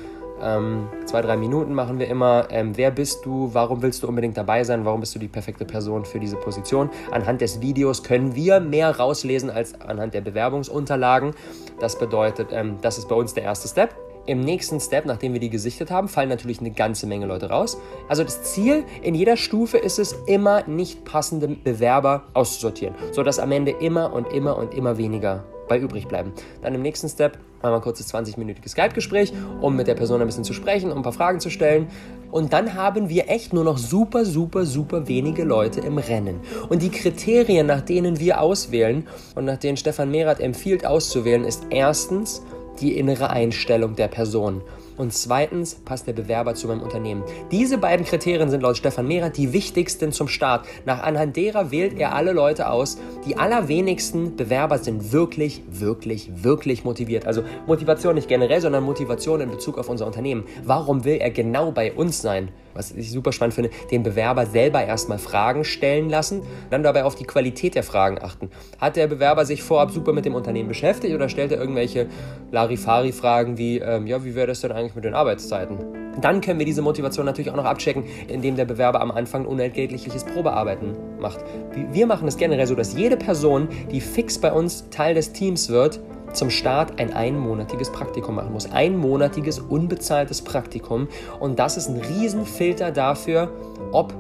[0.42, 2.48] Ähm, zwei, drei Minuten machen wir immer.
[2.50, 3.50] Ähm, wer bist du?
[3.54, 4.86] Warum willst du unbedingt dabei sein?
[4.86, 6.90] Warum bist du die perfekte Person für diese Position?
[7.12, 11.34] Anhand des Videos können wir mehr rauslesen als anhand der Bewerbungsunterlagen.
[11.80, 13.96] Das bedeutet, ähm, das ist bei uns der erste Step.
[14.28, 17.78] Im nächsten Step, nachdem wir die gesichtet haben, fallen natürlich eine ganze Menge Leute raus.
[18.10, 23.52] Also das Ziel in jeder Stufe ist es, immer nicht passende Bewerber auszusortieren, sodass am
[23.52, 26.34] Ende immer und immer und immer weniger bei übrig bleiben.
[26.62, 30.28] Dann im nächsten Step machen wir ein kurzes 20-minütiges Skype-Gespräch, um mit der Person ein
[30.28, 31.88] bisschen zu sprechen, um ein paar Fragen zu stellen.
[32.32, 36.42] Und dann haben wir echt nur noch super, super, super wenige Leute im Rennen.
[36.70, 41.64] Und die Kriterien, nach denen wir auswählen und nach denen Stefan Merath empfiehlt auszuwählen, ist
[41.70, 42.42] erstens,
[42.82, 44.62] die innere Einstellung der Person.
[44.98, 47.24] Und zweitens passt der Bewerber zu meinem Unternehmen.
[47.52, 50.66] Diese beiden Kriterien sind laut Stefan Mehrer die wichtigsten zum Start.
[50.86, 52.98] Nach anhand derer wählt er alle Leute aus.
[53.26, 57.26] Die allerwenigsten Bewerber sind wirklich, wirklich, wirklich motiviert.
[57.26, 60.46] Also Motivation nicht generell, sondern Motivation in Bezug auf unser Unternehmen.
[60.64, 62.50] Warum will er genau bei uns sein?
[62.76, 67.16] Was ich super spannend finde, den Bewerber selber erstmal Fragen stellen lassen, dann dabei auf
[67.16, 68.50] die Qualität der Fragen achten.
[68.80, 72.08] Hat der Bewerber sich vorab super mit dem Unternehmen beschäftigt oder stellt er irgendwelche
[72.52, 75.78] Larifari-Fragen wie, ähm, ja, wie wäre das denn eigentlich mit den Arbeitszeiten?
[76.22, 80.24] Dann können wir diese Motivation natürlich auch noch abchecken, indem der Bewerber am Anfang unentgeltliches
[80.24, 81.44] Probearbeiten macht.
[81.92, 85.70] Wir machen es generell so, dass jede Person, die fix bei uns Teil des Teams
[85.70, 86.00] wird,
[86.36, 88.72] zum Start ein einmonatiges Praktikum machen muss.
[88.72, 91.08] Einmonatiges unbezahltes Praktikum.
[91.40, 93.52] Und das ist ein Riesenfilter dafür,
[93.92, 94.14] ob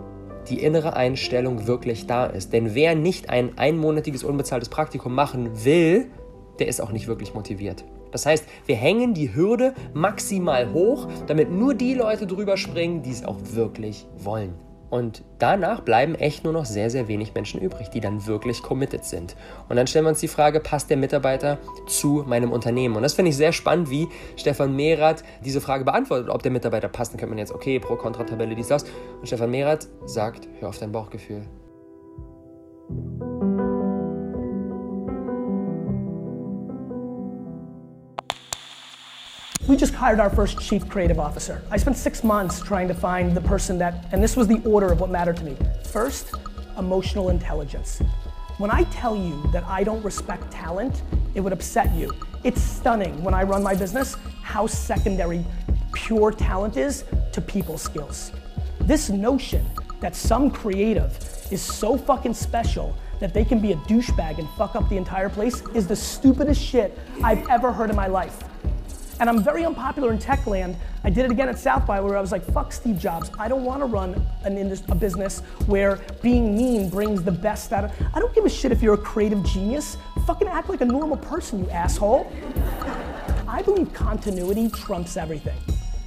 [0.50, 2.54] die innere Einstellung wirklich da ist.
[2.54, 6.08] Denn wer nicht ein einmonatiges unbezahltes Praktikum machen will,
[6.60, 7.84] der ist auch nicht wirklich motiviert.
[8.12, 13.12] Das heißt, wir hängen die Hürde maximal hoch, damit nur die Leute drüber springen, die
[13.12, 14.54] es auch wirklich wollen.
[14.96, 19.04] Und danach bleiben echt nur noch sehr, sehr wenig Menschen übrig, die dann wirklich committed
[19.04, 19.36] sind.
[19.68, 22.96] Und dann stellen wir uns die Frage, passt der Mitarbeiter zu meinem Unternehmen?
[22.96, 26.88] Und das finde ich sehr spannend, wie Stefan Mehrath diese Frage beantwortet, ob der Mitarbeiter
[26.88, 27.12] passt.
[27.12, 28.86] Dann könnte man jetzt, okay, Pro-Kontra-Tabelle, dies, das.
[29.20, 31.46] Und Stefan Mehrath sagt, hör auf dein Bauchgefühl.
[39.68, 41.60] We just hired our first chief creative officer.
[41.72, 44.92] I spent six months trying to find the person that, and this was the order
[44.92, 45.58] of what mattered to me.
[45.86, 46.36] First,
[46.78, 48.00] emotional intelligence.
[48.60, 51.02] When I tell you that I don't respect talent,
[51.34, 52.12] it would upset you.
[52.44, 55.44] It's stunning when I run my business how secondary
[55.94, 58.34] pure talent is to people skills.
[58.82, 59.66] This notion
[60.00, 61.18] that some creative
[61.50, 65.30] is so fucking special that they can be a douchebag and fuck up the entire
[65.30, 68.44] place is the stupidest shit I've ever heard in my life.
[69.20, 70.76] And I'm very unpopular in tech land.
[71.04, 73.32] I did it again at South by where I was like, fuck Steve Jobs.
[73.40, 77.72] I don't want to run an indus- a business where being mean brings the best
[77.72, 79.98] out of I don't give a shit if you're a creative genius.
[80.28, 82.32] Fucking act like a normal person, you asshole.
[83.48, 85.60] I believe continuity trumps everything.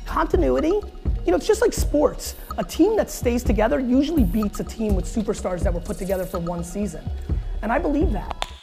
[0.04, 0.80] Continuity,
[1.24, 2.34] you know, it's just like sports.
[2.58, 6.26] A team that stays together usually beats a team with superstars that were put together
[6.26, 7.08] for one season.
[7.62, 8.57] And I believe that.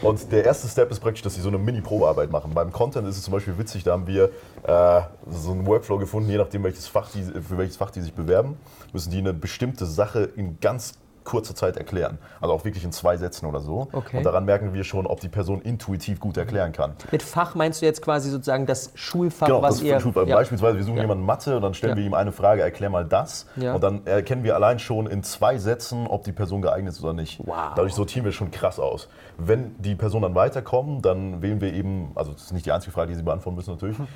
[0.00, 2.52] Und der erste Step ist praktisch, dass sie so eine Mini-Probearbeit machen.
[2.54, 4.30] Beim Content ist es zum Beispiel witzig, da haben wir
[4.62, 8.14] äh, so einen Workflow gefunden, je nachdem, welches Fach die, für welches Fach die sich
[8.14, 8.56] bewerben,
[8.92, 10.94] müssen die eine bestimmte Sache in ganz
[11.28, 12.18] kurzer Zeit erklären.
[12.40, 13.88] Also auch wirklich in zwei Sätzen oder so.
[13.92, 14.16] Okay.
[14.16, 16.94] Und daran merken wir schon, ob die Person intuitiv gut erklären kann.
[17.12, 20.00] Mit Fach meinst du jetzt quasi sozusagen das Schulfach, Genau, was das ihr...
[20.00, 20.26] Schulfach.
[20.26, 20.36] Ja.
[20.36, 21.02] Beispielsweise, wir suchen Ja.
[21.02, 21.96] jemanden Mathe und dann stellen Ja.
[21.98, 23.46] wir ihm eine Frage, erklär mal das.
[23.56, 27.12] Und dann erkennen wir allein schon in zwei Sätzen, ob die Person geeignet ist oder
[27.12, 27.40] nicht.
[27.46, 29.08] Dadurch sortieren wir schon krass aus.
[29.36, 32.92] Wenn die Person dann weiterkommen, dann wählen wir eben, also das ist nicht die einzige
[32.92, 33.96] Frage, die Sie beantworten müssen natürlich.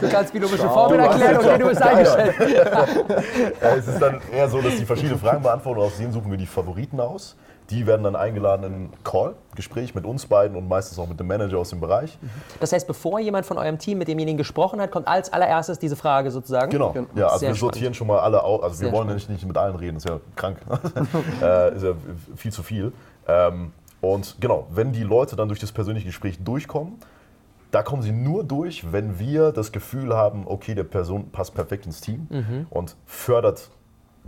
[0.00, 2.34] Du kannst biologische Schau, Formel du hast erklären, okay, du bist eingestellt.
[3.60, 6.38] Es ist dann eher so, dass die verschiedene Fragen beantworten und aus denen suchen wir
[6.38, 7.36] die Favoriten aus.
[7.70, 11.26] Die werden dann eingeladen in ein Call-Gespräch mit uns beiden und meistens auch mit dem
[11.26, 12.16] Manager aus dem Bereich.
[12.60, 15.96] Das heißt, bevor jemand von eurem Team mit demjenigen gesprochen hat, kommt als allererstes diese
[15.96, 16.70] Frage sozusagen?
[16.70, 16.94] Genau.
[17.16, 18.62] Ja, also Sehr wir sortieren schon mal alle aus.
[18.62, 20.58] Also Sehr wir wollen ja nicht, nicht mit allen reden, ist ja krank.
[21.42, 21.94] äh, ist ja
[22.36, 22.92] viel zu viel.
[23.26, 27.00] Ähm, und genau, wenn die Leute dann durch das persönliche Gespräch durchkommen,
[27.72, 31.84] da kommen sie nur durch, wenn wir das Gefühl haben, okay, der Person passt perfekt
[31.86, 32.66] ins Team Mhm.
[32.70, 33.70] und fördert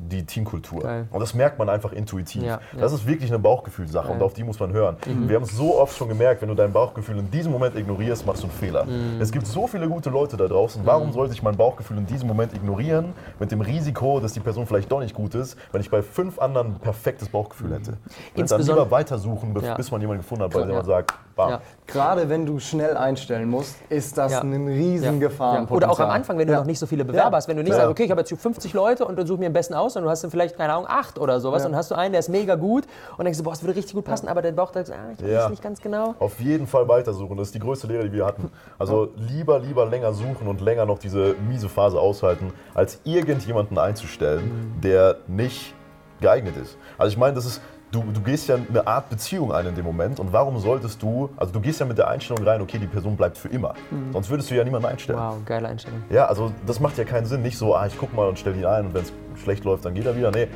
[0.01, 0.81] die Teamkultur.
[0.81, 1.09] Geil.
[1.11, 2.43] Und das merkt man einfach intuitiv.
[2.45, 2.99] Ja, Das ja.
[2.99, 4.97] ist wirklich eine Bauchgefühlsache und auf die muss man hören.
[5.07, 5.29] Mhm.
[5.29, 8.25] Wir haben es so oft schon gemerkt, wenn du dein Bauchgefühl in diesem Moment ignorierst,
[8.25, 8.85] machst du einen Fehler.
[8.85, 9.21] Mhm.
[9.21, 10.83] Es gibt so viele gute Leute da draußen.
[10.87, 14.67] Warum sollte ich mein Bauchgefühl in diesem Moment ignorieren, mit dem Risiko, dass die Person
[14.67, 17.93] vielleicht doch nicht gut ist, wenn ich bei fünf anderen ein perfektes Bauchgefühl hätte?
[17.93, 17.99] Dann,
[18.35, 19.75] dann Insbesondere- lieber weitersuchen, bis, Ja.
[19.75, 20.67] bis man jemanden gefunden hat, bei Ja.
[20.67, 21.59] dem man sagt, bam.
[21.87, 24.41] Gerade wenn du schnell einstellen musst, ist das Ja.
[24.43, 25.29] ein riesen Ja.
[25.29, 25.77] Gefahrenpotenzial.
[25.77, 26.61] Oder auch am Anfang, wenn du Ja.
[26.61, 27.37] noch nicht so viele Bewerber Ja.
[27.37, 27.49] hast.
[27.49, 27.79] Wenn du nicht Ja.
[27.79, 29.88] sagst, okay, ich habe jetzt hier 50 Leute und dann suche mir am besten aus,
[29.89, 31.67] aus und du hast dann vielleicht, keine Ahnung, acht oder sowas Ja.
[31.67, 32.85] und dann hast du einen, der ist mega gut
[33.17, 35.23] und denkst du, boah, das würde richtig gut passen, aber der Bauch sagt, ah, ich
[35.23, 35.49] weiß Ja.
[35.49, 36.15] nicht ganz genau.
[36.19, 37.37] Auf jeden Fall weitersuchen.
[37.37, 38.51] Das ist die größte Lehre, die wir hatten.
[38.79, 44.75] Also lieber, lieber länger suchen und länger noch diese miese Phase aushalten, als irgendjemanden einzustellen,
[44.83, 45.75] der nicht
[46.21, 46.77] geeignet ist.
[46.99, 47.61] Also ich meine, das ist.
[47.91, 51.31] Du, du gehst ja eine Art Beziehung ein in dem Moment und warum solltest du,
[51.37, 53.75] also du gehst ja mit der Einstellung rein, okay, die Person bleibt für immer.
[53.91, 54.13] Mhm.
[54.13, 55.19] Sonst würdest du ja niemanden einstellen.
[55.19, 56.03] Wow, geile Einstellung.
[56.11, 57.41] Ja, also das macht ja keinen Sinn.
[57.43, 59.87] Nicht so, ah, ich guck mal und stelle ihn ein und wenn es schlecht läuft,
[59.87, 60.31] dann geht er wieder.
[60.31, 60.49] Nee,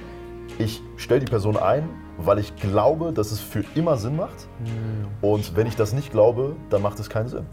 [0.58, 4.46] ich stelle die Person ein, weil ich glaube, dass es für immer Sinn macht.
[5.20, 7.46] Und wenn ich das nicht glaube, dann macht es keinen Sinn.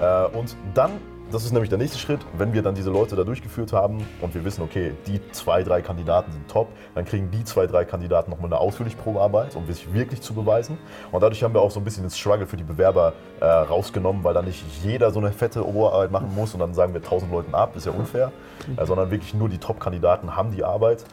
[0.00, 0.92] Äh, und dann,
[1.30, 4.34] das ist nämlich der nächste Schritt, wenn wir dann diese Leute da durchgeführt haben und
[4.34, 8.30] wir wissen, okay, die zwei, drei Kandidaten sind top, dann kriegen die zwei, drei Kandidaten
[8.30, 10.78] nochmal eine ausführliche Probearbeit, um sich wirklich zu beweisen.
[11.12, 14.22] Und dadurch haben wir auch so ein bisschen den Struggle für die Bewerber äh, rausgenommen,
[14.22, 17.32] weil dann nicht jeder so eine fette Oberarbeit machen muss und dann sagen wir 1000
[17.32, 18.32] Leuten ab, ist ja unfair,
[18.76, 21.04] äh, sondern wirklich nur die Top-Kandidaten haben die Arbeit.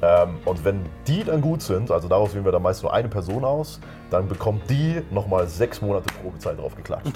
[0.00, 3.08] Ähm, und wenn die dann gut sind, also daraus wählen wir dann meist nur eine
[3.08, 3.80] Person aus,
[4.10, 7.12] dann bekommt die nochmal sechs Monate Probezeit drauf geklatscht.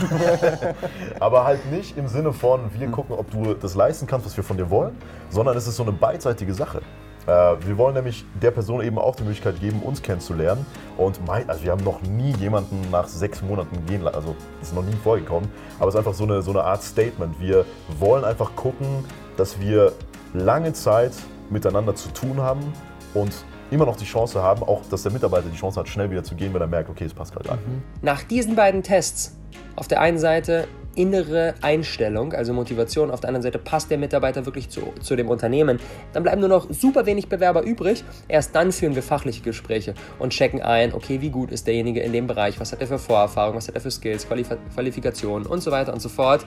[1.20, 4.44] Aber halt nicht im Sinne von, wir gucken, ob du das leisten kannst, was wir
[4.44, 4.96] von dir wollen,
[5.30, 6.82] sondern es ist so eine beidseitige Sache.
[7.26, 7.30] Äh,
[7.66, 10.66] wir wollen nämlich der Person eben auch die Möglichkeit geben, uns kennenzulernen.
[10.96, 14.16] Und mein, also wir haben noch nie jemanden nach sechs Monaten gehen lassen.
[14.16, 15.48] Also das ist noch nie vorgekommen.
[15.78, 17.40] Aber es ist einfach so eine, so eine Art Statement.
[17.40, 17.64] Wir
[17.98, 19.04] wollen einfach gucken,
[19.36, 19.92] dass wir
[20.34, 21.12] lange Zeit
[21.52, 22.72] miteinander zu tun haben
[23.14, 23.32] und
[23.70, 26.34] immer noch die Chance haben, auch dass der Mitarbeiter die Chance hat, schnell wieder zu
[26.34, 27.58] gehen, wenn er merkt, okay, es passt gerade an.
[28.02, 29.36] Nach diesen beiden Tests,
[29.76, 34.44] auf der einen Seite innere Einstellung, also Motivation, auf der anderen Seite passt der Mitarbeiter
[34.44, 35.80] wirklich zu, zu dem Unternehmen,
[36.12, 38.04] dann bleiben nur noch super wenig Bewerber übrig.
[38.28, 42.12] Erst dann führen wir fachliche Gespräche und checken ein, okay, wie gut ist derjenige in
[42.12, 45.62] dem Bereich, was hat er für Vorerfahrung, was hat er für Skills, Qualif Qualifikationen und
[45.62, 46.44] so weiter und so fort.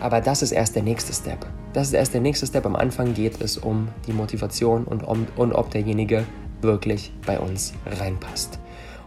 [0.00, 1.44] Aber das ist erst der nächste Step.
[1.72, 2.66] Das ist erst der nächste Step.
[2.66, 6.24] Am Anfang geht es um die Motivation und, um, und ob derjenige
[6.60, 8.58] wirklich bei uns reinpasst.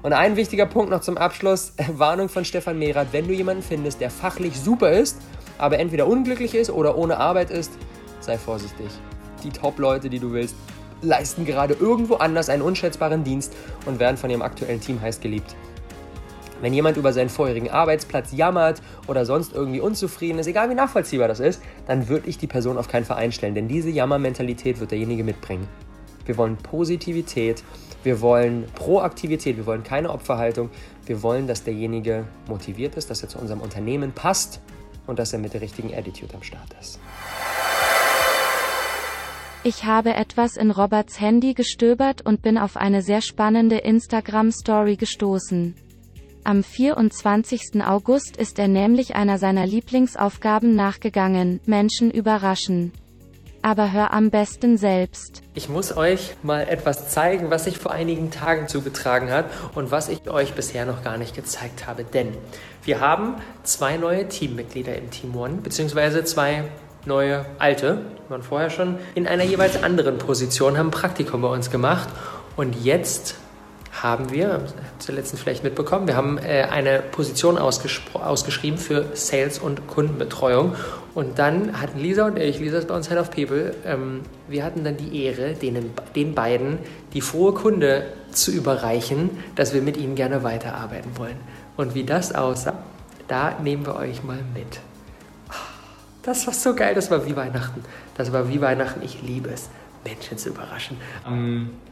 [0.03, 3.07] Und ein wichtiger Punkt noch zum Abschluss: Warnung von Stefan Mehrath.
[3.11, 5.17] Wenn du jemanden findest, der fachlich super ist,
[5.57, 7.71] aber entweder unglücklich ist oder ohne Arbeit ist,
[8.19, 8.87] sei vorsichtig.
[9.43, 10.55] Die Top-Leute, die du willst,
[11.01, 13.53] leisten gerade irgendwo anders einen unschätzbaren Dienst
[13.85, 15.55] und werden von ihrem aktuellen Team heiß geliebt.
[16.61, 21.27] Wenn jemand über seinen vorherigen Arbeitsplatz jammert oder sonst irgendwie unzufrieden ist, egal wie nachvollziehbar
[21.27, 24.91] das ist, dann würde ich die Person auf keinen Fall einstellen, denn diese Jammermentalität wird
[24.91, 25.67] derjenige mitbringen.
[26.25, 27.63] Wir wollen Positivität,
[28.03, 30.69] wir wollen Proaktivität, wir wollen keine Opferhaltung,
[31.07, 34.61] wir wollen, dass derjenige motiviert ist, dass er zu unserem Unternehmen passt
[35.07, 36.99] und dass er mit der richtigen Attitude am Start ist.
[39.63, 45.75] Ich habe etwas in Roberts Handy gestöbert und bin auf eine sehr spannende Instagram-Story gestoßen.
[46.43, 47.83] Am 24.
[47.85, 52.93] August ist er nämlich einer seiner Lieblingsaufgaben nachgegangen, Menschen überraschen.
[53.61, 55.43] Aber hör am besten selbst.
[55.53, 60.09] Ich muss euch mal etwas zeigen, was sich vor einigen Tagen zugetragen hat und was
[60.09, 62.03] ich euch bisher noch gar nicht gezeigt habe.
[62.03, 62.29] Denn
[62.83, 66.63] wir haben zwei neue Teammitglieder im Team One, beziehungsweise zwei
[67.05, 72.09] neue alte, waren vorher schon in einer jeweils anderen Position, haben Praktikum bei uns gemacht
[72.55, 73.35] und jetzt
[73.91, 79.59] haben wir, habt ihr letztens vielleicht mitbekommen, wir haben äh, eine Position ausgeschrieben für Sales
[79.59, 80.75] und Kundenbetreuung.
[81.13, 84.63] Und dann hatten Lisa und ich, Lisa ist bei uns Head of People, ähm, wir
[84.63, 86.79] hatten dann die Ehre, denen, den beiden
[87.13, 91.35] die frohe Kunde zu überreichen, dass wir mit ihnen gerne weiterarbeiten wollen.
[91.75, 92.75] Und wie das aussah,
[93.27, 94.79] da nehmen wir euch mal mit.
[96.23, 97.83] Das war so geil, das war wie Weihnachten.
[98.15, 99.69] Das war wie Weihnachten, ich liebe es,
[100.05, 100.97] Menschen zu überraschen.
[101.25, 101.90] Am äh,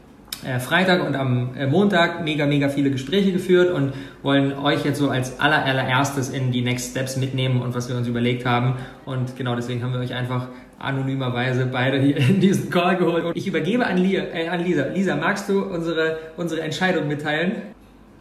[0.58, 5.10] Freitag und am äh, Montag mega, mega viele Gespräche geführt und wollen euch jetzt so
[5.10, 8.76] als aller, allererstes in die Next Steps mitnehmen und was wir uns überlegt haben.
[9.04, 10.48] Und genau deswegen haben wir euch einfach
[10.78, 13.24] anonymerweise beide hier in diesen Call geholt.
[13.24, 14.86] Und ich übergebe an, Lia, äh, an Lisa.
[14.86, 17.62] Lisa, magst du unsere, unsere Entscheidung mitteilen?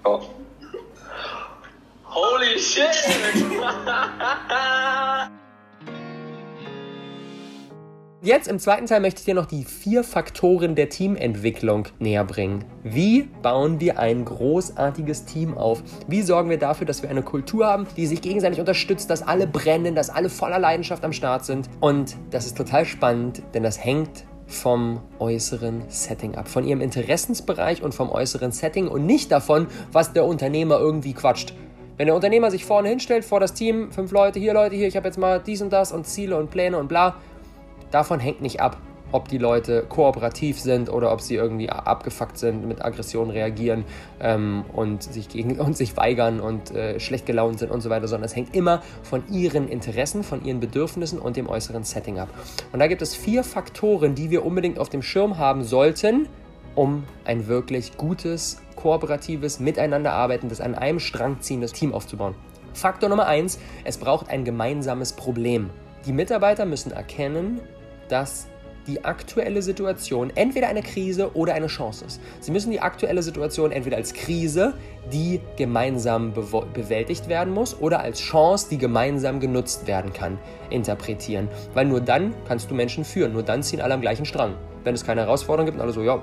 [0.03, 0.21] Oh.
[2.05, 2.83] Holy shit!
[8.21, 12.65] Jetzt im zweiten Teil möchte ich dir noch die vier Faktoren der Teamentwicklung näher bringen.
[12.83, 15.81] Wie bauen wir ein großartiges Team auf?
[16.09, 19.47] Wie sorgen wir dafür, dass wir eine Kultur haben, die sich gegenseitig unterstützt, dass alle
[19.47, 21.69] brennen, dass alle voller Leidenschaft am Start sind?
[21.79, 27.81] Und das ist total spannend, denn das hängt vom äußeren Setting ab, von ihrem Interessensbereich
[27.81, 31.53] und vom äußeren Setting und nicht davon, was der Unternehmer irgendwie quatscht.
[31.99, 34.95] Wenn der Unternehmer sich vorne hinstellt, vor das Team, fünf Leute, hier Leute, hier, ich
[34.95, 37.17] habe jetzt mal dies und das und Ziele und Pläne und bla,
[37.91, 38.77] davon hängt nicht ab,
[39.11, 43.85] ob die Leute kooperativ sind oder ob sie irgendwie abgefuckt sind, mit Aggression reagieren
[44.19, 48.07] ähm, und, sich gegen, und sich weigern und äh, schlecht gelaunt sind und so weiter,
[48.07, 52.29] sondern es hängt immer von ihren Interessen, von ihren Bedürfnissen und dem äußeren Setting ab.
[52.71, 56.27] Und da gibt es vier Faktoren, die wir unbedingt auf dem Schirm haben sollten,
[56.75, 62.35] um ein wirklich gutes, kooperatives, miteinander arbeitendes, an einem Strang ziehendes Team aufzubauen.
[62.73, 65.71] Faktor Nummer eins: es braucht ein gemeinsames Problem.
[66.05, 67.59] Die Mitarbeiter müssen erkennen,
[68.09, 68.47] dass
[68.87, 72.21] die aktuelle Situation entweder eine Krise oder eine Chance ist.
[72.39, 74.73] Sie müssen die aktuelle Situation entweder als Krise,
[75.13, 81.49] die gemeinsam bewältigt werden muss, oder als Chance, die gemeinsam genutzt werden kann, interpretieren.
[81.73, 84.55] Weil nur dann kannst du Menschen führen, nur dann ziehen alle am gleichen Strang.
[84.83, 86.21] Wenn es keine Herausforderung gibt und alle so, ja,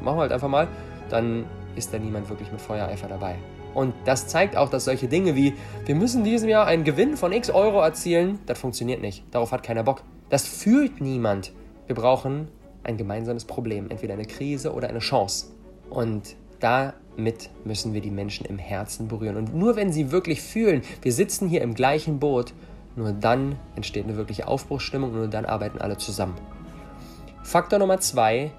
[0.00, 0.66] machen wir halt einfach mal,
[1.08, 1.44] dann
[1.76, 3.36] ist da niemand wirklich mit Feuereifer dabei.
[3.74, 5.54] Und das zeigt auch, dass solche Dinge wie,
[5.86, 9.24] wir müssen diesem Jahr einen Gewinn von x Euro erzielen, das funktioniert nicht.
[9.30, 10.02] Darauf hat keiner Bock.
[10.32, 11.52] Das fühlt niemand.
[11.86, 12.48] Wir brauchen
[12.84, 15.48] ein gemeinsames Problem, entweder eine Krise oder eine Chance.
[15.90, 19.36] Und damit müssen wir die Menschen im Herzen berühren.
[19.36, 22.54] Und nur wenn sie wirklich fühlen, wir sitzen hier im gleichen Boot,
[22.96, 26.36] nur dann entsteht eine wirkliche Aufbruchsstimmung und nur dann arbeiten alle zusammen.
[27.42, 28.52] Faktor Nummer zwei,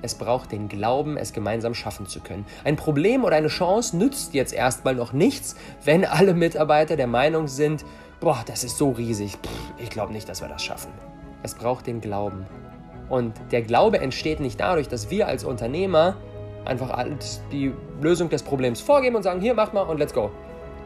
[0.00, 2.46] es braucht den Glauben, es gemeinsam schaffen zu können.
[2.64, 7.48] Ein Problem oder eine Chance nützt jetzt erstmal noch nichts, wenn alle Mitarbeiter der Meinung
[7.48, 7.84] sind,
[8.20, 10.92] boah, das ist so riesig, Pff, ich glaube nicht, dass wir das schaffen.
[11.42, 12.46] Es braucht den Glauben.
[13.08, 16.16] Und der Glaube entsteht nicht dadurch, dass wir als Unternehmer
[16.64, 17.04] einfach
[17.52, 20.30] die Lösung des Problems vorgeben und sagen, hier, mach mal und let's go.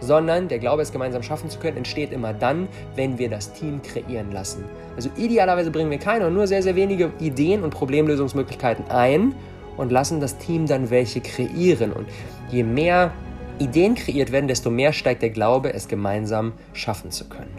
[0.01, 3.83] Sondern der Glaube, es gemeinsam schaffen zu können, entsteht immer dann, wenn wir das Team
[3.83, 4.65] kreieren lassen.
[4.97, 9.35] Also idealerweise bringen wir keine und nur sehr, sehr wenige Ideen und Problemlösungsmöglichkeiten ein
[9.77, 11.93] und lassen das Team dann welche kreieren.
[11.93, 12.07] Und
[12.51, 13.13] je mehr
[13.59, 17.51] Ideen kreiert werden, desto mehr steigt der Glaube, es gemeinsam schaffen zu können.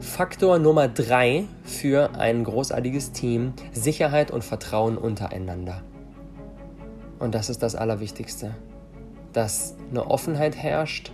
[0.00, 5.82] Faktor Nummer drei für ein großartiges Team, Sicherheit und Vertrauen untereinander.
[7.18, 8.54] Und das ist das Allerwichtigste.
[9.32, 11.12] Dass eine Offenheit herrscht,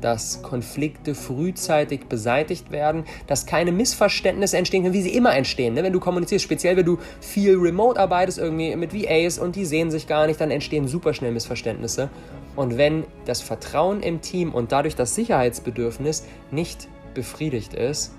[0.00, 5.74] dass Konflikte frühzeitig beseitigt werden, dass keine Missverständnisse entstehen können, wie sie immer entstehen.
[5.74, 5.82] Ne?
[5.82, 9.90] Wenn du kommunizierst, speziell wenn du viel remote arbeitest, irgendwie mit VAs und die sehen
[9.90, 12.08] sich gar nicht, dann entstehen super schnell Missverständnisse.
[12.56, 18.12] Und wenn das Vertrauen im Team und dadurch das Sicherheitsbedürfnis nicht befriedigt ist,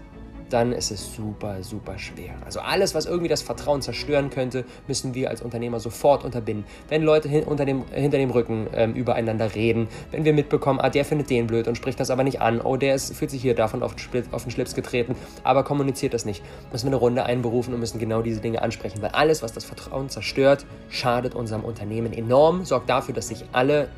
[0.51, 2.33] dann ist es super, super schwer.
[2.45, 6.65] Also alles, was irgendwie das Vertrauen zerstören könnte, müssen wir als Unternehmer sofort unterbinden.
[6.89, 10.89] Wenn Leute hin, unter dem, hinter dem Rücken ähm, übereinander reden, wenn wir mitbekommen, ah,
[10.89, 13.41] der findet den blöd und spricht das aber nicht an, oh, der ist, fühlt sich
[13.41, 13.95] hier davon auf
[14.31, 17.99] auf den Schlips getreten, aber kommuniziert das nicht, müssen wir eine Runde einberufen und müssen
[17.99, 22.89] genau diese Dinge ansprechen, weil alles, was das Vertrauen zerstört, schadet unserem Unternehmen enorm, sorgt
[22.89, 23.89] dafür, dass sich alle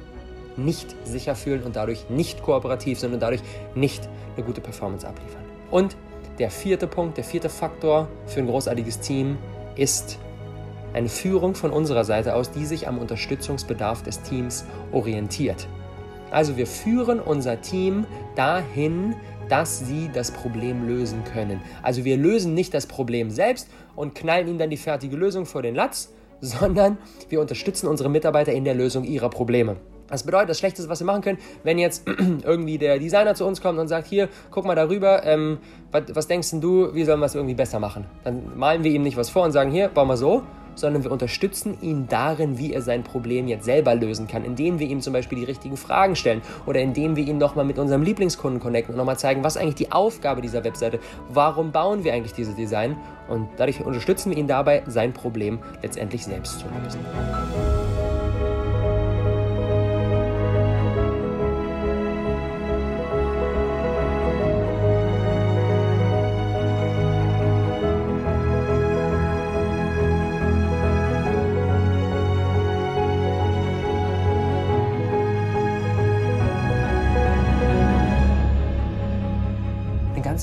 [0.57, 3.41] nicht sicher fühlen und dadurch nicht kooperativ sind und dadurch
[3.75, 5.43] nicht eine gute Performance abliefern.
[5.71, 5.95] Und
[6.39, 9.37] der vierte Punkt, der vierte Faktor für ein großartiges Team
[9.75, 10.17] ist
[10.93, 15.67] eine Führung von unserer Seite aus, die sich am Unterstützungsbedarf des Teams orientiert.
[16.31, 19.15] Also wir führen unser Team dahin,
[19.49, 21.61] dass sie das Problem lösen können.
[21.81, 25.61] Also wir lösen nicht das Problem selbst und knallen ihnen dann die fertige Lösung vor
[25.61, 26.11] den Latz,
[26.41, 26.97] sondern
[27.29, 29.77] wir unterstützen unsere Mitarbeiter in der Lösung ihrer Probleme.
[30.13, 32.07] Das bedeutet, das Schlechteste, was wir machen können, wenn jetzt
[32.43, 35.57] irgendwie der Designer zu uns kommt und sagt, hier, guck mal darüber, ähm,
[35.91, 38.05] was, was denkst du, wie sollen wir es irgendwie besser machen?
[38.23, 40.43] Dann malen wir ihm nicht was vor und sagen, hier, bau mal so,
[40.75, 44.87] sondern wir unterstützen ihn darin, wie er sein Problem jetzt selber lösen kann, indem wir
[44.87, 48.59] ihm zum Beispiel die richtigen Fragen stellen oder indem wir ihn nochmal mit unserem Lieblingskunden
[48.59, 50.99] connecten und nochmal zeigen, was eigentlich die Aufgabe dieser Webseite,
[51.29, 52.97] warum bauen wir eigentlich dieses Design
[53.29, 56.99] und dadurch unterstützen wir ihn dabei, sein Problem letztendlich selbst zu lösen.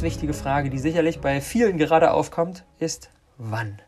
[0.01, 3.83] Ganz wichtige Frage, die sicherlich bei vielen gerade aufkommt, ist wann?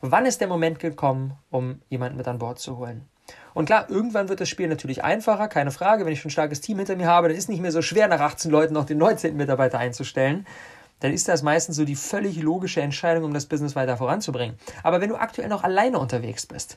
[0.00, 3.06] Wann ist der Moment gekommen, um jemanden mit an Bord zu holen?
[3.54, 6.04] Und klar, irgendwann wird das Spiel natürlich einfacher, keine Frage.
[6.04, 8.08] Wenn ich schon ein starkes Team hinter mir habe, dann ist nicht mehr so schwer,
[8.08, 9.36] nach 18 Leuten noch den 19.
[9.36, 10.48] Mitarbeiter einzustellen.
[10.98, 14.56] Dann ist das meistens so die völlig logische Entscheidung, um das Business weiter voranzubringen.
[14.82, 16.76] Aber wenn du aktuell noch alleine unterwegs bist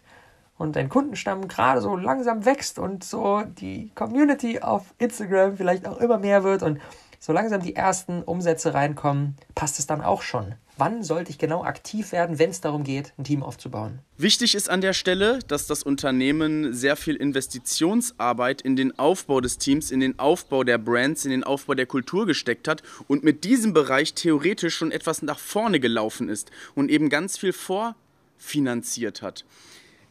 [0.60, 5.98] und dein Kundenstamm gerade so langsam wächst und so die Community auf Instagram vielleicht auch
[5.98, 6.80] immer mehr wird und
[7.26, 10.54] so langsam die ersten Umsätze reinkommen, passt es dann auch schon.
[10.78, 13.98] Wann sollte ich genau aktiv werden, wenn es darum geht, ein Team aufzubauen?
[14.16, 19.58] Wichtig ist an der Stelle, dass das Unternehmen sehr viel Investitionsarbeit in den Aufbau des
[19.58, 23.44] Teams, in den Aufbau der Brands, in den Aufbau der Kultur gesteckt hat und mit
[23.44, 29.46] diesem Bereich theoretisch schon etwas nach vorne gelaufen ist und eben ganz viel vorfinanziert hat.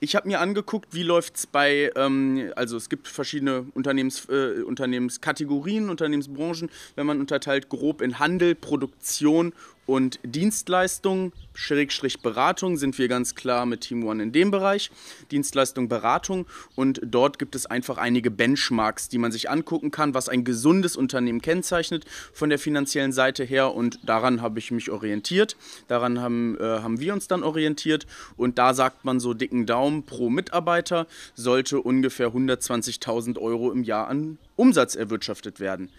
[0.05, 4.61] Ich habe mir angeguckt, wie läuft es bei, ähm, also es gibt verschiedene Unternehmens, äh,
[4.61, 9.55] Unternehmenskategorien, Unternehmensbranchen, wenn man unterteilt grob in Handel, Produktion
[9.87, 14.91] und Dienstleistung, Schrägstrich Beratung, sind wir ganz klar mit Team One in dem Bereich.
[15.31, 20.29] Dienstleistung, Beratung und dort gibt es einfach einige Benchmarks, die man sich angucken kann, was
[20.29, 25.57] ein gesundes Unternehmen kennzeichnet von der finanziellen Seite her und daran habe ich mich orientiert.
[25.89, 28.07] Daran haben, äh, haben wir uns dann orientiert
[28.37, 34.09] und da sagt man so dicken Daumen pro Mitarbeiter sollte ungefähr 120.000 Euro im Jahr
[34.09, 35.91] an Umsatz erwirtschaftet werden.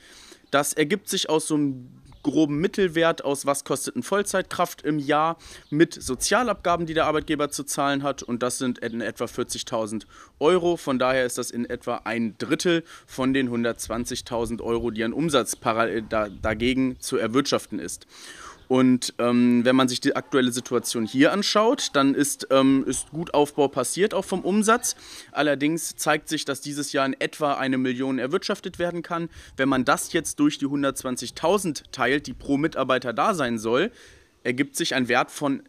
[0.51, 1.89] Das ergibt sich aus so einem
[2.26, 5.38] groben Mittelwert aus, was kostet eine Vollzeitkraft im Jahr
[5.69, 8.23] mit Sozialabgaben, die der Arbeitgeber zu zahlen hat.
[8.23, 10.05] Und das sind in etwa 40.000
[10.39, 10.76] Euro.
[10.76, 15.55] Von daher ist das in etwa ein Drittel von den 120.000 Euro, die an Umsatz
[16.41, 18.07] dagegen zu erwirtschaften ist.
[18.68, 23.34] Und ähm, wenn man sich die aktuelle Situation hier anschaut, dann ist, ähm, ist gut
[23.34, 24.95] Aufbau passiert, auch vom Umsatz.
[25.32, 29.30] Allerdings zeigt sich, dass dieses Jahr in etwa eine Million erwirtschaftet werden kann.
[29.57, 33.91] Wenn man das jetzt durch die 120.000 teilt, die pro Mitarbeiter da sein soll,
[34.43, 35.63] ergibt sich ein Wert von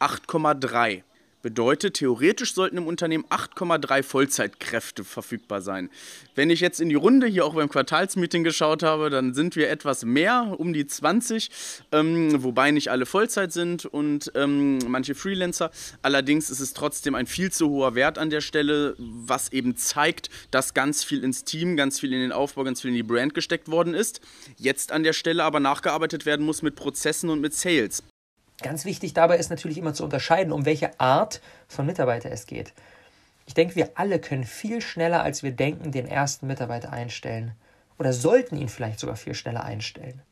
[0.00, 1.02] 8,3.
[1.44, 5.90] Bedeutet, theoretisch sollten im Unternehmen 8,3 Vollzeitkräfte verfügbar sein.
[6.34, 9.68] Wenn ich jetzt in die Runde hier auch beim Quartalsmeeting geschaut habe, dann sind wir
[9.68, 11.50] etwas mehr, um die 20,
[11.92, 15.70] ähm, wobei nicht alle Vollzeit sind und ähm, manche Freelancer.
[16.00, 20.30] Allerdings ist es trotzdem ein viel zu hoher Wert an der Stelle, was eben zeigt,
[20.50, 23.34] dass ganz viel ins Team, ganz viel in den Aufbau, ganz viel in die Brand
[23.34, 24.22] gesteckt worden ist.
[24.56, 28.02] Jetzt an der Stelle aber nachgearbeitet werden muss mit Prozessen und mit Sales.
[28.64, 32.72] Ganz wichtig dabei ist natürlich immer zu unterscheiden, um welche Art von Mitarbeiter es geht.
[33.44, 37.52] Ich denke, wir alle können viel schneller, als wir denken, den ersten Mitarbeiter einstellen.
[37.98, 40.22] Oder sollten ihn vielleicht sogar viel schneller einstellen.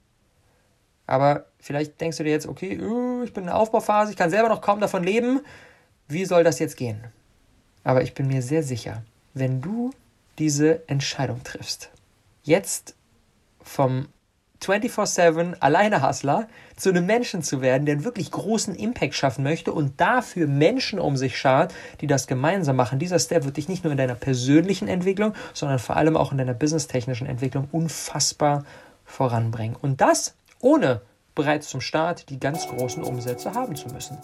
[1.07, 4.31] Aber vielleicht denkst du dir jetzt, okay, uh, ich bin in der Aufbauphase, ich kann
[4.31, 5.43] selber noch kaum davon leben.
[6.09, 7.05] Wie soll das jetzt gehen?
[7.85, 9.03] Aber ich bin mir sehr sicher,
[9.35, 9.91] wenn du
[10.39, 11.91] diese Entscheidung triffst,
[12.45, 12.95] jetzt
[13.61, 14.09] vom
[14.65, 20.01] 24-7 Alleine-Hustler zu einem Menschen zu werden, der einen wirklich großen Impact schaffen möchte und
[20.01, 22.99] dafür Menschen um sich schart, die das gemeinsam machen.
[22.99, 26.39] Dieser Step wird dich nicht nur in deiner persönlichen Entwicklung, sondern vor allem auch in
[26.39, 28.65] deiner businesstechnischen Entwicklung unfassbar
[29.05, 29.77] voranbringen.
[29.81, 31.03] Und das ohne
[31.35, 34.19] bereits zum Start die ganz großen Umsätze haben zu müssen.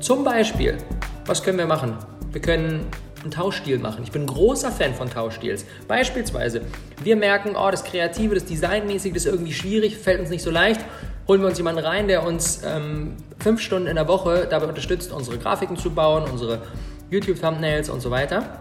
[0.00, 0.78] Zum Beispiel,
[1.24, 2.15] was können wir machen?
[2.36, 2.88] Wir können
[3.22, 4.02] einen Tauschstil machen.
[4.04, 5.64] Ich bin ein großer Fan von Tauschstils.
[5.88, 6.60] Beispielsweise,
[7.02, 10.50] wir merken, oh, das Kreative, das Designmäßige, das ist irgendwie schwierig, fällt uns nicht so
[10.50, 10.82] leicht.
[11.28, 15.12] Holen wir uns jemanden rein, der uns ähm, fünf Stunden in der Woche dabei unterstützt,
[15.12, 16.60] unsere Grafiken zu bauen, unsere
[17.08, 18.60] YouTube-Thumbnails und so weiter.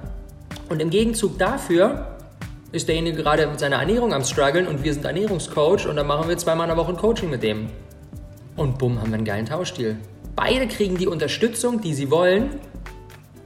[0.70, 2.16] Und im Gegenzug dafür
[2.72, 6.30] ist derjenige gerade mit seiner Ernährung am struggeln und wir sind Ernährungscoach und dann machen
[6.30, 7.68] wir zweimal in der Woche ein Coaching mit dem.
[8.56, 9.98] Und bumm, haben wir einen geilen Tauschstil.
[10.34, 12.52] Beide kriegen die Unterstützung, die sie wollen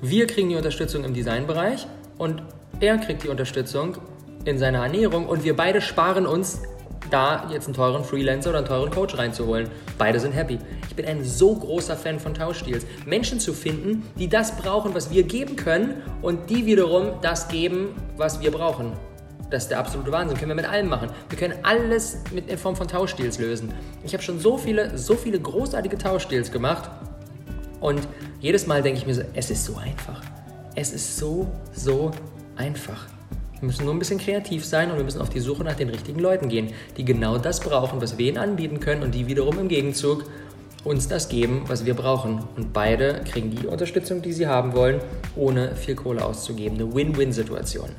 [0.02, 1.88] wir kriegen die Unterstützung im Designbereich
[2.18, 2.42] und
[2.80, 3.98] er kriegt die Unterstützung
[4.46, 6.62] in seiner Ernährung und wir beide sparen uns
[7.12, 9.70] da jetzt einen teuren Freelancer oder einen teuren Coach reinzuholen.
[9.98, 10.60] Beide sind happy.
[10.88, 12.86] Ich bin ein so großer Fan von Tauschstils.
[13.06, 17.96] Menschen zu finden, die das brauchen, was wir geben können und die wiederum das geben,
[18.16, 18.94] was wir brauchen.
[19.50, 20.38] Das ist der absolute Wahnsinn.
[20.38, 21.10] Können wir mit allem machen.
[21.28, 23.74] Wir können alles mit in Form von Tauschstils lösen.
[24.06, 26.90] Ich habe schon so viele, so viele großartige Tauschstils gemacht
[27.80, 28.08] und
[28.40, 30.22] jedes Mal denke ich mir so, es ist so einfach.
[30.76, 32.12] Es ist so, so
[32.56, 33.08] einfach.
[33.60, 35.90] Wir müssen nur ein bisschen kreativ sein und wir müssen auf die Suche nach den
[35.90, 39.60] richtigen Leuten gehen, die genau das brauchen, was wir ihnen anbieten können und die wiederum
[39.60, 40.24] im Gegenzug
[40.86, 42.42] uns das geben, was wir brauchen.
[42.56, 45.02] Und beide kriegen die Unterstützung, die sie haben wollen,
[45.36, 46.78] ohne viel Kohle auszugeben.
[46.78, 47.90] Eine Win-Win-Situation.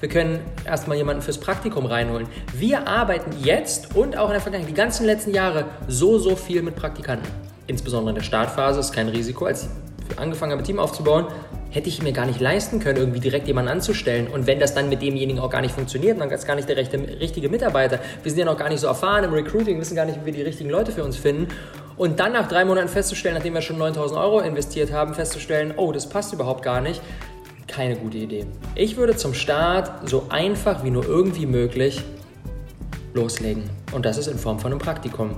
[0.00, 2.26] Wir können erstmal jemanden fürs Praktikum reinholen.
[2.56, 6.62] Wir arbeiten jetzt und auch in der Vergangenheit, die ganzen letzten Jahre, so, so viel
[6.62, 7.28] mit Praktikanten
[7.72, 9.46] insbesondere in der Startphase, ist kein Risiko.
[9.46, 9.68] Als
[10.08, 11.26] ich angefangen habe, ein Team aufzubauen,
[11.70, 14.28] hätte ich mir gar nicht leisten können, irgendwie direkt jemanden anzustellen.
[14.28, 16.76] Und wenn das dann mit demjenigen auch gar nicht funktioniert, dann ist gar nicht der
[16.76, 17.98] rechte, richtige Mitarbeiter.
[18.22, 20.32] Wir sind ja noch gar nicht so erfahren im Recruiting, wissen gar nicht, wie wir
[20.34, 21.48] die richtigen Leute für uns finden.
[21.96, 25.92] Und dann nach drei Monaten festzustellen, nachdem wir schon 9000 Euro investiert haben, festzustellen, oh,
[25.92, 27.00] das passt überhaupt gar nicht.
[27.68, 28.44] Keine gute Idee.
[28.74, 32.02] Ich würde zum Start so einfach wie nur irgendwie möglich
[33.14, 33.64] loslegen.
[33.92, 35.36] Und das ist in Form von einem Praktikum.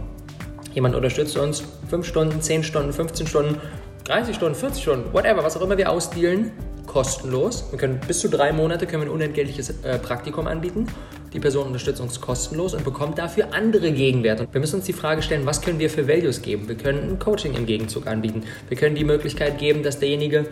[0.75, 3.61] Jemand unterstützt uns 5 Stunden, 10 Stunden, 15 Stunden,
[4.05, 6.53] 30 Stunden, 40 Stunden, whatever, was auch immer wir ausdealen,
[6.87, 7.65] kostenlos.
[7.71, 10.87] Wir können bis zu drei Monate können wir ein unentgeltliches äh, Praktikum anbieten.
[11.33, 14.47] Die Person unterstützt uns kostenlos und bekommt dafür andere Gegenwerte.
[14.53, 16.69] Wir müssen uns die Frage stellen, was können wir für Values geben?
[16.69, 18.43] Wir können ein Coaching im Gegenzug anbieten.
[18.69, 20.47] Wir können die Möglichkeit geben, dass derjenige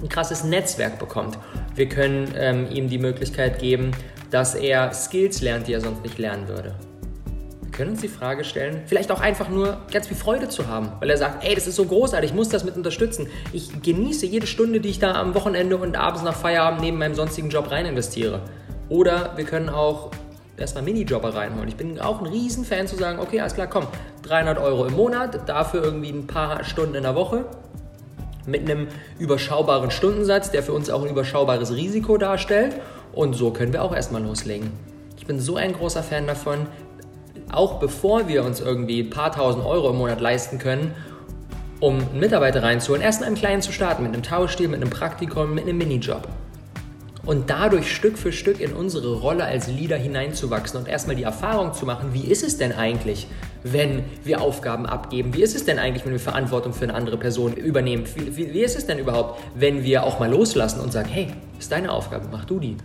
[0.00, 1.38] ein krasses Netzwerk bekommt.
[1.74, 3.90] Wir können ähm, ihm die Möglichkeit geben,
[4.30, 6.74] dass er Skills lernt, die er sonst nicht lernen würde.
[7.78, 11.10] Können uns die Frage stellen, vielleicht auch einfach nur ganz viel Freude zu haben, weil
[11.10, 13.28] er sagt, ey, das ist so großartig, ich muss das mit unterstützen.
[13.52, 17.14] Ich genieße jede Stunde, die ich da am Wochenende und abends nach Feierabend neben meinem
[17.14, 18.40] sonstigen Job rein investiere.
[18.88, 20.10] Oder wir können auch
[20.56, 21.68] erstmal Minijobber reinholen.
[21.68, 23.86] Ich bin auch ein Riesenfan zu sagen, okay, alles klar, komm,
[24.22, 27.44] 300 Euro im Monat, dafür irgendwie ein paar Stunden in der Woche
[28.44, 28.88] mit einem
[29.20, 32.74] überschaubaren Stundensatz, der für uns auch ein überschaubares Risiko darstellt.
[33.12, 34.72] Und so können wir auch erstmal loslegen.
[35.16, 36.66] Ich bin so ein großer Fan davon,
[37.52, 40.94] auch bevor wir uns irgendwie ein paar tausend Euro im Monat leisten können,
[41.80, 44.90] um einen Mitarbeiter reinzuholen, erst in einem Kleinen zu starten, mit einem Tauschstil, mit einem
[44.90, 46.28] Praktikum, mit einem Minijob
[47.28, 51.74] und dadurch Stück für Stück in unsere Rolle als Leader hineinzuwachsen und erstmal die Erfahrung
[51.74, 53.26] zu machen, wie ist es denn eigentlich,
[53.62, 55.34] wenn wir Aufgaben abgeben?
[55.34, 58.04] Wie ist es denn eigentlich, wenn wir Verantwortung für eine andere Person übernehmen?
[58.14, 61.28] Wie, wie, wie ist es denn überhaupt, wenn wir auch mal loslassen und sagen, hey,
[61.58, 62.78] ist deine Aufgabe, mach du die.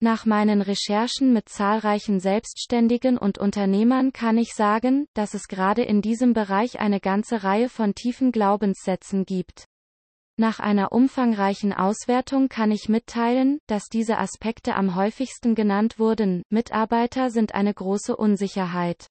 [0.00, 6.02] Nach meinen Recherchen mit zahlreichen Selbstständigen und Unternehmern kann ich sagen, dass es gerade in
[6.02, 9.64] diesem Bereich eine ganze Reihe von tiefen Glaubenssätzen gibt.
[10.36, 16.44] Nach einer umfangreichen Auswertung kann ich mitteilen, dass diese Aspekte am häufigsten genannt wurden.
[16.48, 19.08] Mitarbeiter sind eine große Unsicherheit.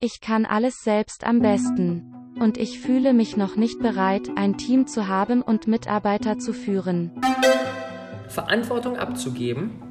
[0.00, 2.14] Ich kann alles selbst am besten.
[2.38, 7.18] Und ich fühle mich noch nicht bereit, ein Team zu haben und Mitarbeiter zu führen.
[8.28, 9.89] Verantwortung abzugeben,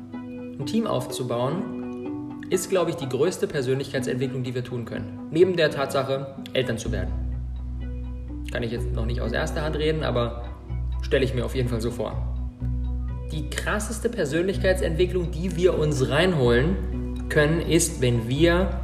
[0.59, 5.27] ein Team aufzubauen, ist, glaube ich, die größte Persönlichkeitsentwicklung, die wir tun können.
[5.31, 7.13] Neben der Tatsache, Eltern zu werden.
[8.51, 10.49] Kann ich jetzt noch nicht aus erster Hand reden, aber
[11.01, 12.21] Stelle ich mir auf jeden Fall so vor.
[13.31, 18.81] Die krasseste Persönlichkeitsentwicklung, die wir uns reinholen können, ist, wenn wir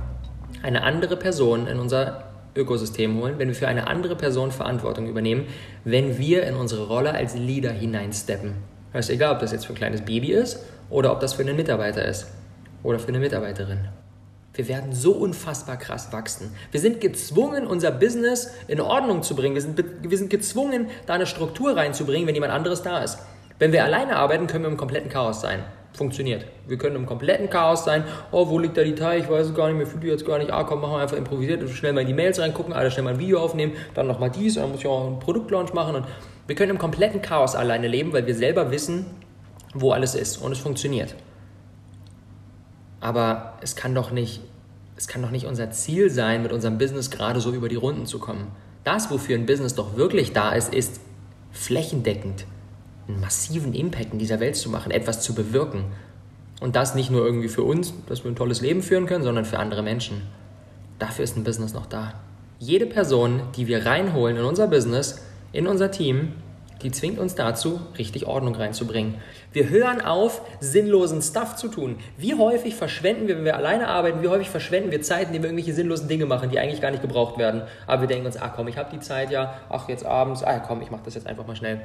[0.62, 2.24] eine andere Person in unser
[2.56, 5.46] Ökosystem holen, wenn wir für eine andere Person Verantwortung übernehmen,
[5.84, 8.54] wenn wir in unsere Rolle als Leader hineinsteppen.
[8.94, 11.42] Das ist egal, ob das jetzt für ein kleines Baby ist oder ob das für
[11.42, 12.28] einen Mitarbeiter ist
[12.84, 13.88] oder für eine Mitarbeiterin.
[14.56, 16.56] Wir werden so unfassbar krass wachsen.
[16.72, 19.54] Wir sind gezwungen, unser Business in Ordnung zu bringen.
[19.54, 23.20] Wir sind, wir sind gezwungen, da eine Struktur reinzubringen, wenn jemand anderes da ist.
[23.60, 25.60] Wenn wir alleine arbeiten, können wir im kompletten Chaos sein.
[25.94, 26.46] Funktioniert.
[26.68, 28.04] Wir können im kompletten Chaos sein.
[28.32, 29.20] Oh, wo liegt der Detail?
[29.20, 30.52] Ich weiß es gar nicht, mir fühlt die jetzt gar nicht.
[30.52, 31.70] Ah, komm, machen wir einfach improvisiert.
[31.70, 34.56] Schnell mal in die Mails reingucken, alle schnell mal ein Video aufnehmen, dann nochmal dies,
[34.56, 35.96] dann muss ich auch einen Produktlaunch machen.
[35.96, 36.06] Und
[36.48, 39.06] wir können im kompletten Chaos alleine leben, weil wir selber wissen,
[39.76, 40.38] wo alles ist.
[40.38, 41.14] Und es funktioniert.
[43.00, 44.42] Aber es kann doch nicht,
[44.98, 48.08] es kann doch nicht unser Ziel sein, mit unserem Business gerade so über die Runden
[48.08, 48.48] zu kommen.
[48.84, 51.00] Das, wofür ein Business doch wirklich da ist, ist
[51.52, 52.46] flächendeckend
[53.08, 55.86] einen massiven Impact in dieser Welt zu machen, etwas zu bewirken.
[56.62, 59.46] Und das nicht nur irgendwie für uns, dass wir ein tolles Leben führen können, sondern
[59.46, 60.24] für andere Menschen.
[61.00, 62.14] Dafür ist ein Business noch da.
[62.60, 65.22] Jede Person, die wir reinholen in unser Business,
[65.52, 66.34] in unser Team,
[66.82, 69.16] die zwingt uns dazu, richtig Ordnung reinzubringen.
[69.54, 71.98] Wir hören auf, sinnlosen Stuff zu tun.
[72.18, 75.50] Wie häufig verschwenden wir, wenn wir alleine arbeiten, wie häufig verschwenden wir Zeit, indem wir
[75.50, 77.64] irgendwelche sinnlosen Dinge machen, die eigentlich gar nicht gebraucht werden.
[77.88, 80.60] Aber wir denken uns, ach komm, ich habe die Zeit ja, ach jetzt abends, ah
[80.60, 81.82] komm, ich mache das jetzt einfach mal schnell.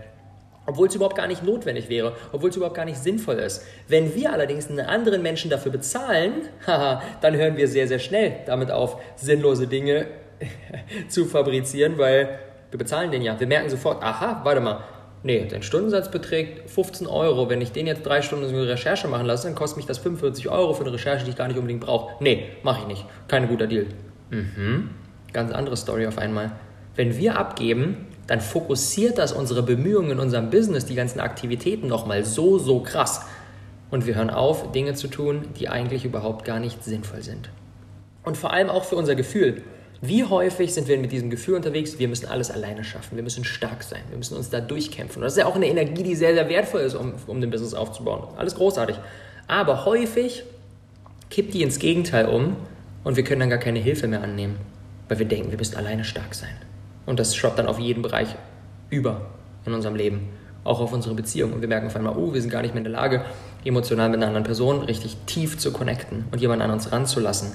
[0.66, 3.64] Obwohl es überhaupt gar nicht notwendig wäre, obwohl es überhaupt gar nicht sinnvoll ist.
[3.88, 6.32] Wenn wir allerdings einen anderen Menschen dafür bezahlen,
[6.66, 10.06] dann hören wir sehr, sehr schnell damit auf, sinnlose Dinge
[11.08, 12.38] zu fabrizieren, weil
[12.70, 13.38] wir bezahlen den ja.
[13.38, 14.80] Wir merken sofort, aha, warte mal,
[15.22, 17.48] nee, dein Stundensatz beträgt 15 Euro.
[17.48, 19.98] Wenn ich den jetzt drei Stunden so eine Recherche machen lasse, dann kostet mich das
[19.98, 22.22] 45 Euro für eine Recherche, die ich gar nicht unbedingt brauche.
[22.22, 23.04] Nee, mache ich nicht.
[23.28, 23.86] Kein guter Deal.
[24.30, 24.90] Mhm.
[25.32, 26.52] Ganz andere Story auf einmal.
[26.96, 32.24] Wenn wir abgeben, dann fokussiert das unsere Bemühungen in unserem Business, die ganzen Aktivitäten nochmal
[32.24, 33.22] so, so krass.
[33.90, 37.50] Und wir hören auf, Dinge zu tun, die eigentlich überhaupt gar nicht sinnvoll sind.
[38.22, 39.62] Und vor allem auch für unser Gefühl.
[40.02, 43.44] Wie häufig sind wir mit diesem Gefühl unterwegs, wir müssen alles alleine schaffen, wir müssen
[43.44, 45.20] stark sein, wir müssen uns da durchkämpfen.
[45.20, 47.50] Und das ist ja auch eine Energie, die sehr, sehr wertvoll ist, um, um den
[47.50, 48.28] Business aufzubauen.
[48.38, 48.96] Alles großartig.
[49.46, 50.44] Aber häufig
[51.28, 52.56] kippt die ins Gegenteil um
[53.04, 54.56] und wir können dann gar keine Hilfe mehr annehmen,
[55.08, 56.56] weil wir denken, wir müssen alleine stark sein.
[57.04, 58.36] Und das schwappt dann auf jeden Bereich
[58.88, 59.26] über
[59.66, 60.30] in unserem Leben,
[60.64, 61.52] auch auf unsere Beziehung.
[61.52, 63.24] Und wir merken auf einmal, oh, wir sind gar nicht mehr in der Lage,
[63.64, 67.52] emotional mit einer anderen Person richtig tief zu connecten und jemanden an uns ranzulassen.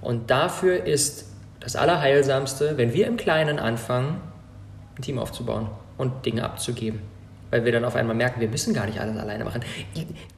[0.00, 1.33] Und dafür ist
[1.64, 4.20] das Allerheilsamste, wenn wir im Kleinen anfangen,
[4.96, 7.00] ein Team aufzubauen und Dinge abzugeben.
[7.50, 9.62] Weil wir dann auf einmal merken, wir müssen gar nicht alles alleine machen.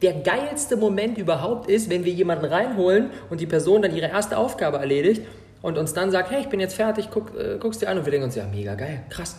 [0.02, 4.38] Der geilste Moment überhaupt ist, wenn wir jemanden reinholen und die Person dann ihre erste
[4.38, 5.22] Aufgabe erledigt
[5.62, 8.04] und uns dann sagt, hey, ich bin jetzt fertig, guck, äh, guck's dir an und
[8.04, 9.36] wir denken uns, ja, mega geil, krass.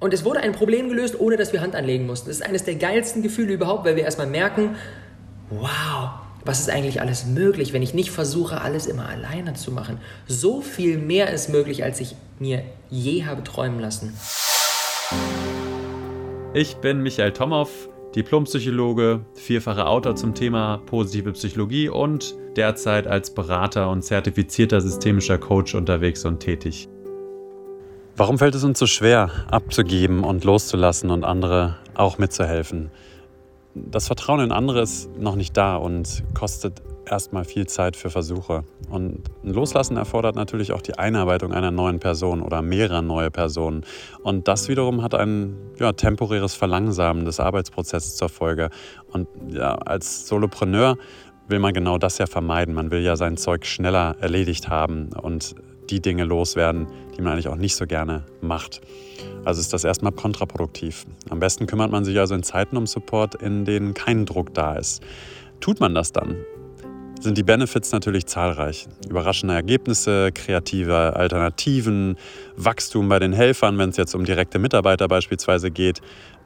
[0.00, 2.28] Und es wurde ein Problem gelöst, ohne dass wir Hand anlegen mussten.
[2.28, 4.76] Das ist eines der geilsten Gefühle überhaupt, weil wir erstmal merken,
[5.50, 6.10] wow,
[6.48, 9.98] was ist eigentlich alles möglich, wenn ich nicht versuche, alles immer alleine zu machen.
[10.26, 14.14] So viel mehr ist möglich, als ich mir je habe träumen lassen.
[16.54, 17.68] Ich bin Michael Tomow,
[18.14, 25.74] Diplompsychologe, vierfacher Autor zum Thema positive Psychologie und derzeit als Berater und zertifizierter systemischer Coach
[25.74, 26.88] unterwegs und tätig.
[28.16, 32.90] Warum fällt es uns so schwer, abzugeben und loszulassen und andere auch mitzuhelfen?
[33.90, 38.64] Das Vertrauen in andere ist noch nicht da und kostet erstmal viel Zeit für Versuche.
[38.90, 43.84] Und ein Loslassen erfordert natürlich auch die Einarbeitung einer neuen Person oder mehrerer neue Personen.
[44.22, 48.70] Und das wiederum hat ein ja, temporäres Verlangsamen des Arbeitsprozesses zur Folge.
[49.12, 50.96] Und ja, als Solopreneur
[51.48, 52.74] will man genau das ja vermeiden.
[52.74, 55.54] Man will ja sein Zeug schneller erledigt haben und
[55.90, 56.86] die Dinge loswerden,
[57.16, 58.80] die man eigentlich auch nicht so gerne macht.
[59.44, 61.06] Also ist das erstmal kontraproduktiv.
[61.30, 64.74] Am besten kümmert man sich also in Zeiten um Support, in denen kein Druck da
[64.74, 65.02] ist.
[65.60, 66.36] Tut man das dann,
[67.20, 68.86] sind die Benefits natürlich zahlreich.
[69.08, 72.16] Überraschende Ergebnisse, kreative Alternativen,
[72.56, 76.00] Wachstum bei den Helfern, wenn es jetzt um direkte Mitarbeiter beispielsweise geht,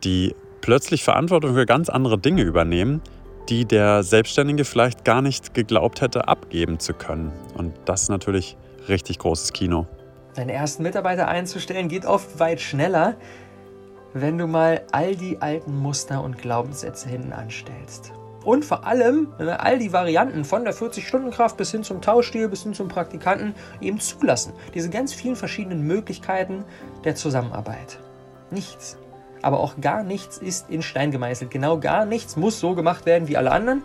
[0.04, 3.02] die plötzlich Verantwortung für ganz andere Dinge übernehmen,
[3.48, 7.32] die der Selbstständige vielleicht gar nicht geglaubt hätte, abgeben zu können.
[7.54, 8.56] Und das natürlich
[8.88, 9.86] richtig großes Kino.
[10.34, 13.16] Deinen ersten Mitarbeiter einzustellen geht oft weit schneller,
[14.14, 18.12] wenn du mal all die alten Muster und Glaubenssätze hinten anstellst.
[18.44, 22.64] Und vor allem ne, all die Varianten von der 40-Stunden-Kraft bis hin zum Tauschstil, bis
[22.64, 24.52] hin zum Praktikanten eben zulassen.
[24.74, 26.64] Diese ganz vielen verschiedenen Möglichkeiten
[27.04, 27.98] der Zusammenarbeit.
[28.50, 28.96] Nichts,
[29.42, 31.50] aber auch gar nichts ist in Stein gemeißelt.
[31.50, 33.82] Genau gar nichts muss so gemacht werden wie alle anderen.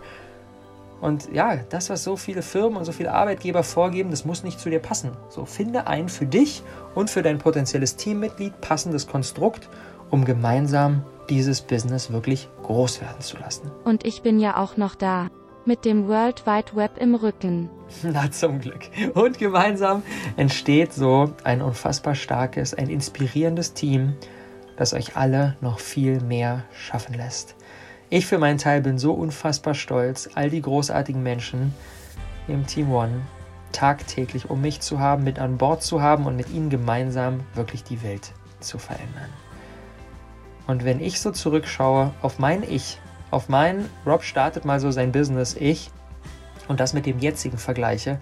[1.00, 4.58] Und ja, das, was so viele Firmen und so viele Arbeitgeber vorgeben, das muss nicht
[4.58, 5.12] zu dir passen.
[5.28, 6.62] So, finde ein für dich
[6.94, 9.68] und für dein potenzielles Teammitglied passendes Konstrukt,
[10.10, 13.70] um gemeinsam dieses Business wirklich groß werden zu lassen.
[13.84, 15.28] Und ich bin ja auch noch da.
[15.64, 17.68] Mit dem World Wide Web im Rücken.
[18.02, 18.88] Na, zum Glück.
[19.14, 20.02] Und gemeinsam
[20.36, 24.14] entsteht so ein unfassbar starkes, ein inspirierendes Team,
[24.76, 27.54] das euch alle noch viel mehr schaffen lässt.
[28.10, 31.74] Ich für meinen Teil bin so unfassbar stolz, all die großartigen Menschen
[32.46, 33.20] im Team One
[33.72, 37.84] tagtäglich um mich zu haben, mit an Bord zu haben und mit ihnen gemeinsam wirklich
[37.84, 39.28] die Welt zu verändern.
[40.66, 42.98] Und wenn ich so zurückschaue auf mein Ich,
[43.30, 45.90] auf mein Rob startet mal so sein Business Ich
[46.66, 48.18] und das mit dem jetzigen vergleiche,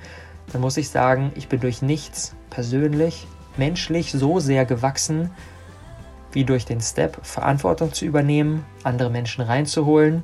[0.53, 5.31] dann muss ich sagen, ich bin durch nichts persönlich, menschlich so sehr gewachsen,
[6.37, 10.23] wie durch den Step, Verantwortung zu übernehmen, andere Menschen reinzuholen,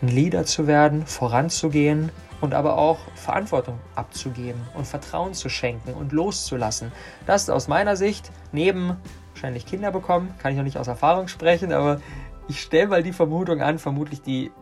[0.00, 6.12] ein Leader zu werden, voranzugehen und aber auch Verantwortung abzugeben und Vertrauen zu schenken und
[6.12, 6.92] loszulassen.
[7.26, 8.96] Das ist aus meiner Sicht neben
[9.32, 12.00] wahrscheinlich Kinder bekommen, kann ich noch nicht aus Erfahrung sprechen, aber
[12.46, 14.52] ich stelle mal die Vermutung an, vermutlich die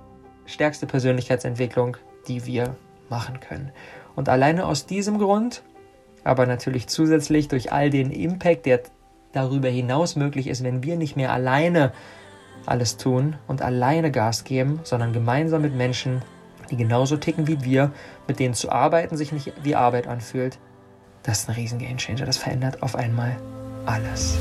[0.46, 1.98] stärkste Persönlichkeitsentwicklung,
[2.28, 2.76] die wir
[3.10, 3.72] machen können.
[4.16, 5.64] Und alleine aus diesem Grund,
[6.24, 8.80] aber natürlich zusätzlich durch all den Impact, der
[9.32, 11.92] darüber hinaus möglich ist, wenn wir nicht mehr alleine
[12.66, 16.22] alles tun und alleine Gas geben, sondern gemeinsam mit Menschen,
[16.70, 17.90] die genauso ticken wie wir,
[18.28, 20.58] mit denen zu arbeiten sich nicht wie Arbeit anfühlt.
[21.22, 22.24] Das ist ein riesen Gamechanger.
[22.24, 23.36] Das verändert auf einmal
[23.86, 24.38] alles.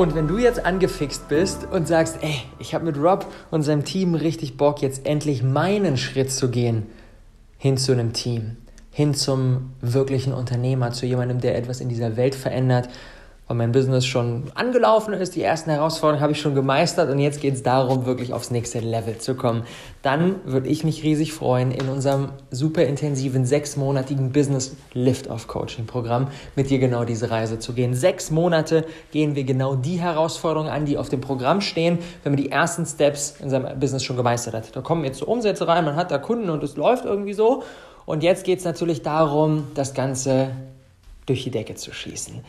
[0.00, 3.84] Und wenn du jetzt angefixt bist und sagst, ey, ich habe mit Rob und seinem
[3.84, 6.86] Team richtig Bock, jetzt endlich meinen Schritt zu gehen
[7.58, 8.56] hin zu einem Team,
[8.90, 12.88] hin zum wirklichen Unternehmer, zu jemandem, der etwas in dieser Welt verändert,
[13.50, 17.40] weil mein Business schon angelaufen ist, die ersten Herausforderungen habe ich schon gemeistert und jetzt
[17.40, 19.64] geht es darum, wirklich aufs nächste Level zu kommen.
[20.02, 26.28] Dann würde ich mich riesig freuen, in unserem super intensiven sechsmonatigen Business Lift-Off Coaching Programm
[26.54, 27.92] mit dir genau diese Reise zu gehen.
[27.92, 32.40] Sechs Monate gehen wir genau die Herausforderungen an, die auf dem Programm stehen, wenn man
[32.40, 34.76] die ersten Steps in seinem Business schon gemeistert hat.
[34.76, 37.64] Da kommen jetzt so Umsätze rein, man hat da Kunden und es läuft irgendwie so.
[38.06, 40.52] Und jetzt geht es natürlich darum, das Ganze
[41.26, 42.44] durch die Decke zu schießen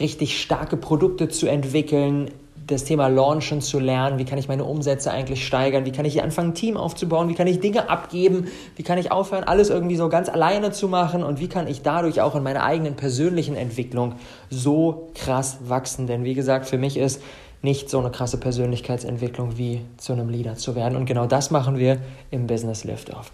[0.00, 2.30] richtig starke Produkte zu entwickeln,
[2.66, 6.22] das Thema Launchen zu lernen, wie kann ich meine Umsätze eigentlich steigern, wie kann ich
[6.22, 9.96] anfangen, ein Team aufzubauen, wie kann ich Dinge abgeben, wie kann ich aufhören, alles irgendwie
[9.96, 13.56] so ganz alleine zu machen und wie kann ich dadurch auch in meiner eigenen persönlichen
[13.56, 14.14] Entwicklung
[14.50, 16.06] so krass wachsen.
[16.08, 17.22] Denn wie gesagt, für mich ist
[17.62, 20.96] nicht so eine krasse Persönlichkeitsentwicklung wie zu einem Leader zu werden.
[20.96, 21.98] Und genau das machen wir
[22.30, 23.30] im Business Liftoff.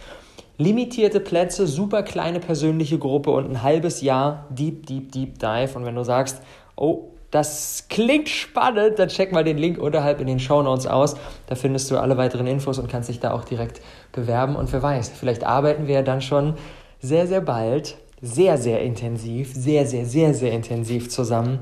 [0.59, 5.71] Limitierte Plätze, super kleine persönliche Gruppe und ein halbes Jahr Deep, Deep, Deep Dive.
[5.75, 6.43] Und wenn du sagst,
[6.77, 11.17] oh, das klingt spannend, dann check mal den Link unterhalb in den Show Notes aus.
[11.47, 13.81] Da findest du alle weiteren Infos und kannst dich da auch direkt
[14.13, 14.55] bewerben.
[14.55, 16.55] Und wer weiß, vielleicht arbeiten wir dann schon
[17.01, 21.61] sehr, sehr bald, sehr, sehr intensiv, sehr, sehr, sehr, sehr intensiv zusammen.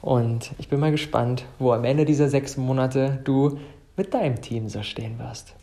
[0.00, 3.60] Und ich bin mal gespannt, wo am Ende dieser sechs Monate du
[3.96, 5.54] mit deinem Team so stehen wirst.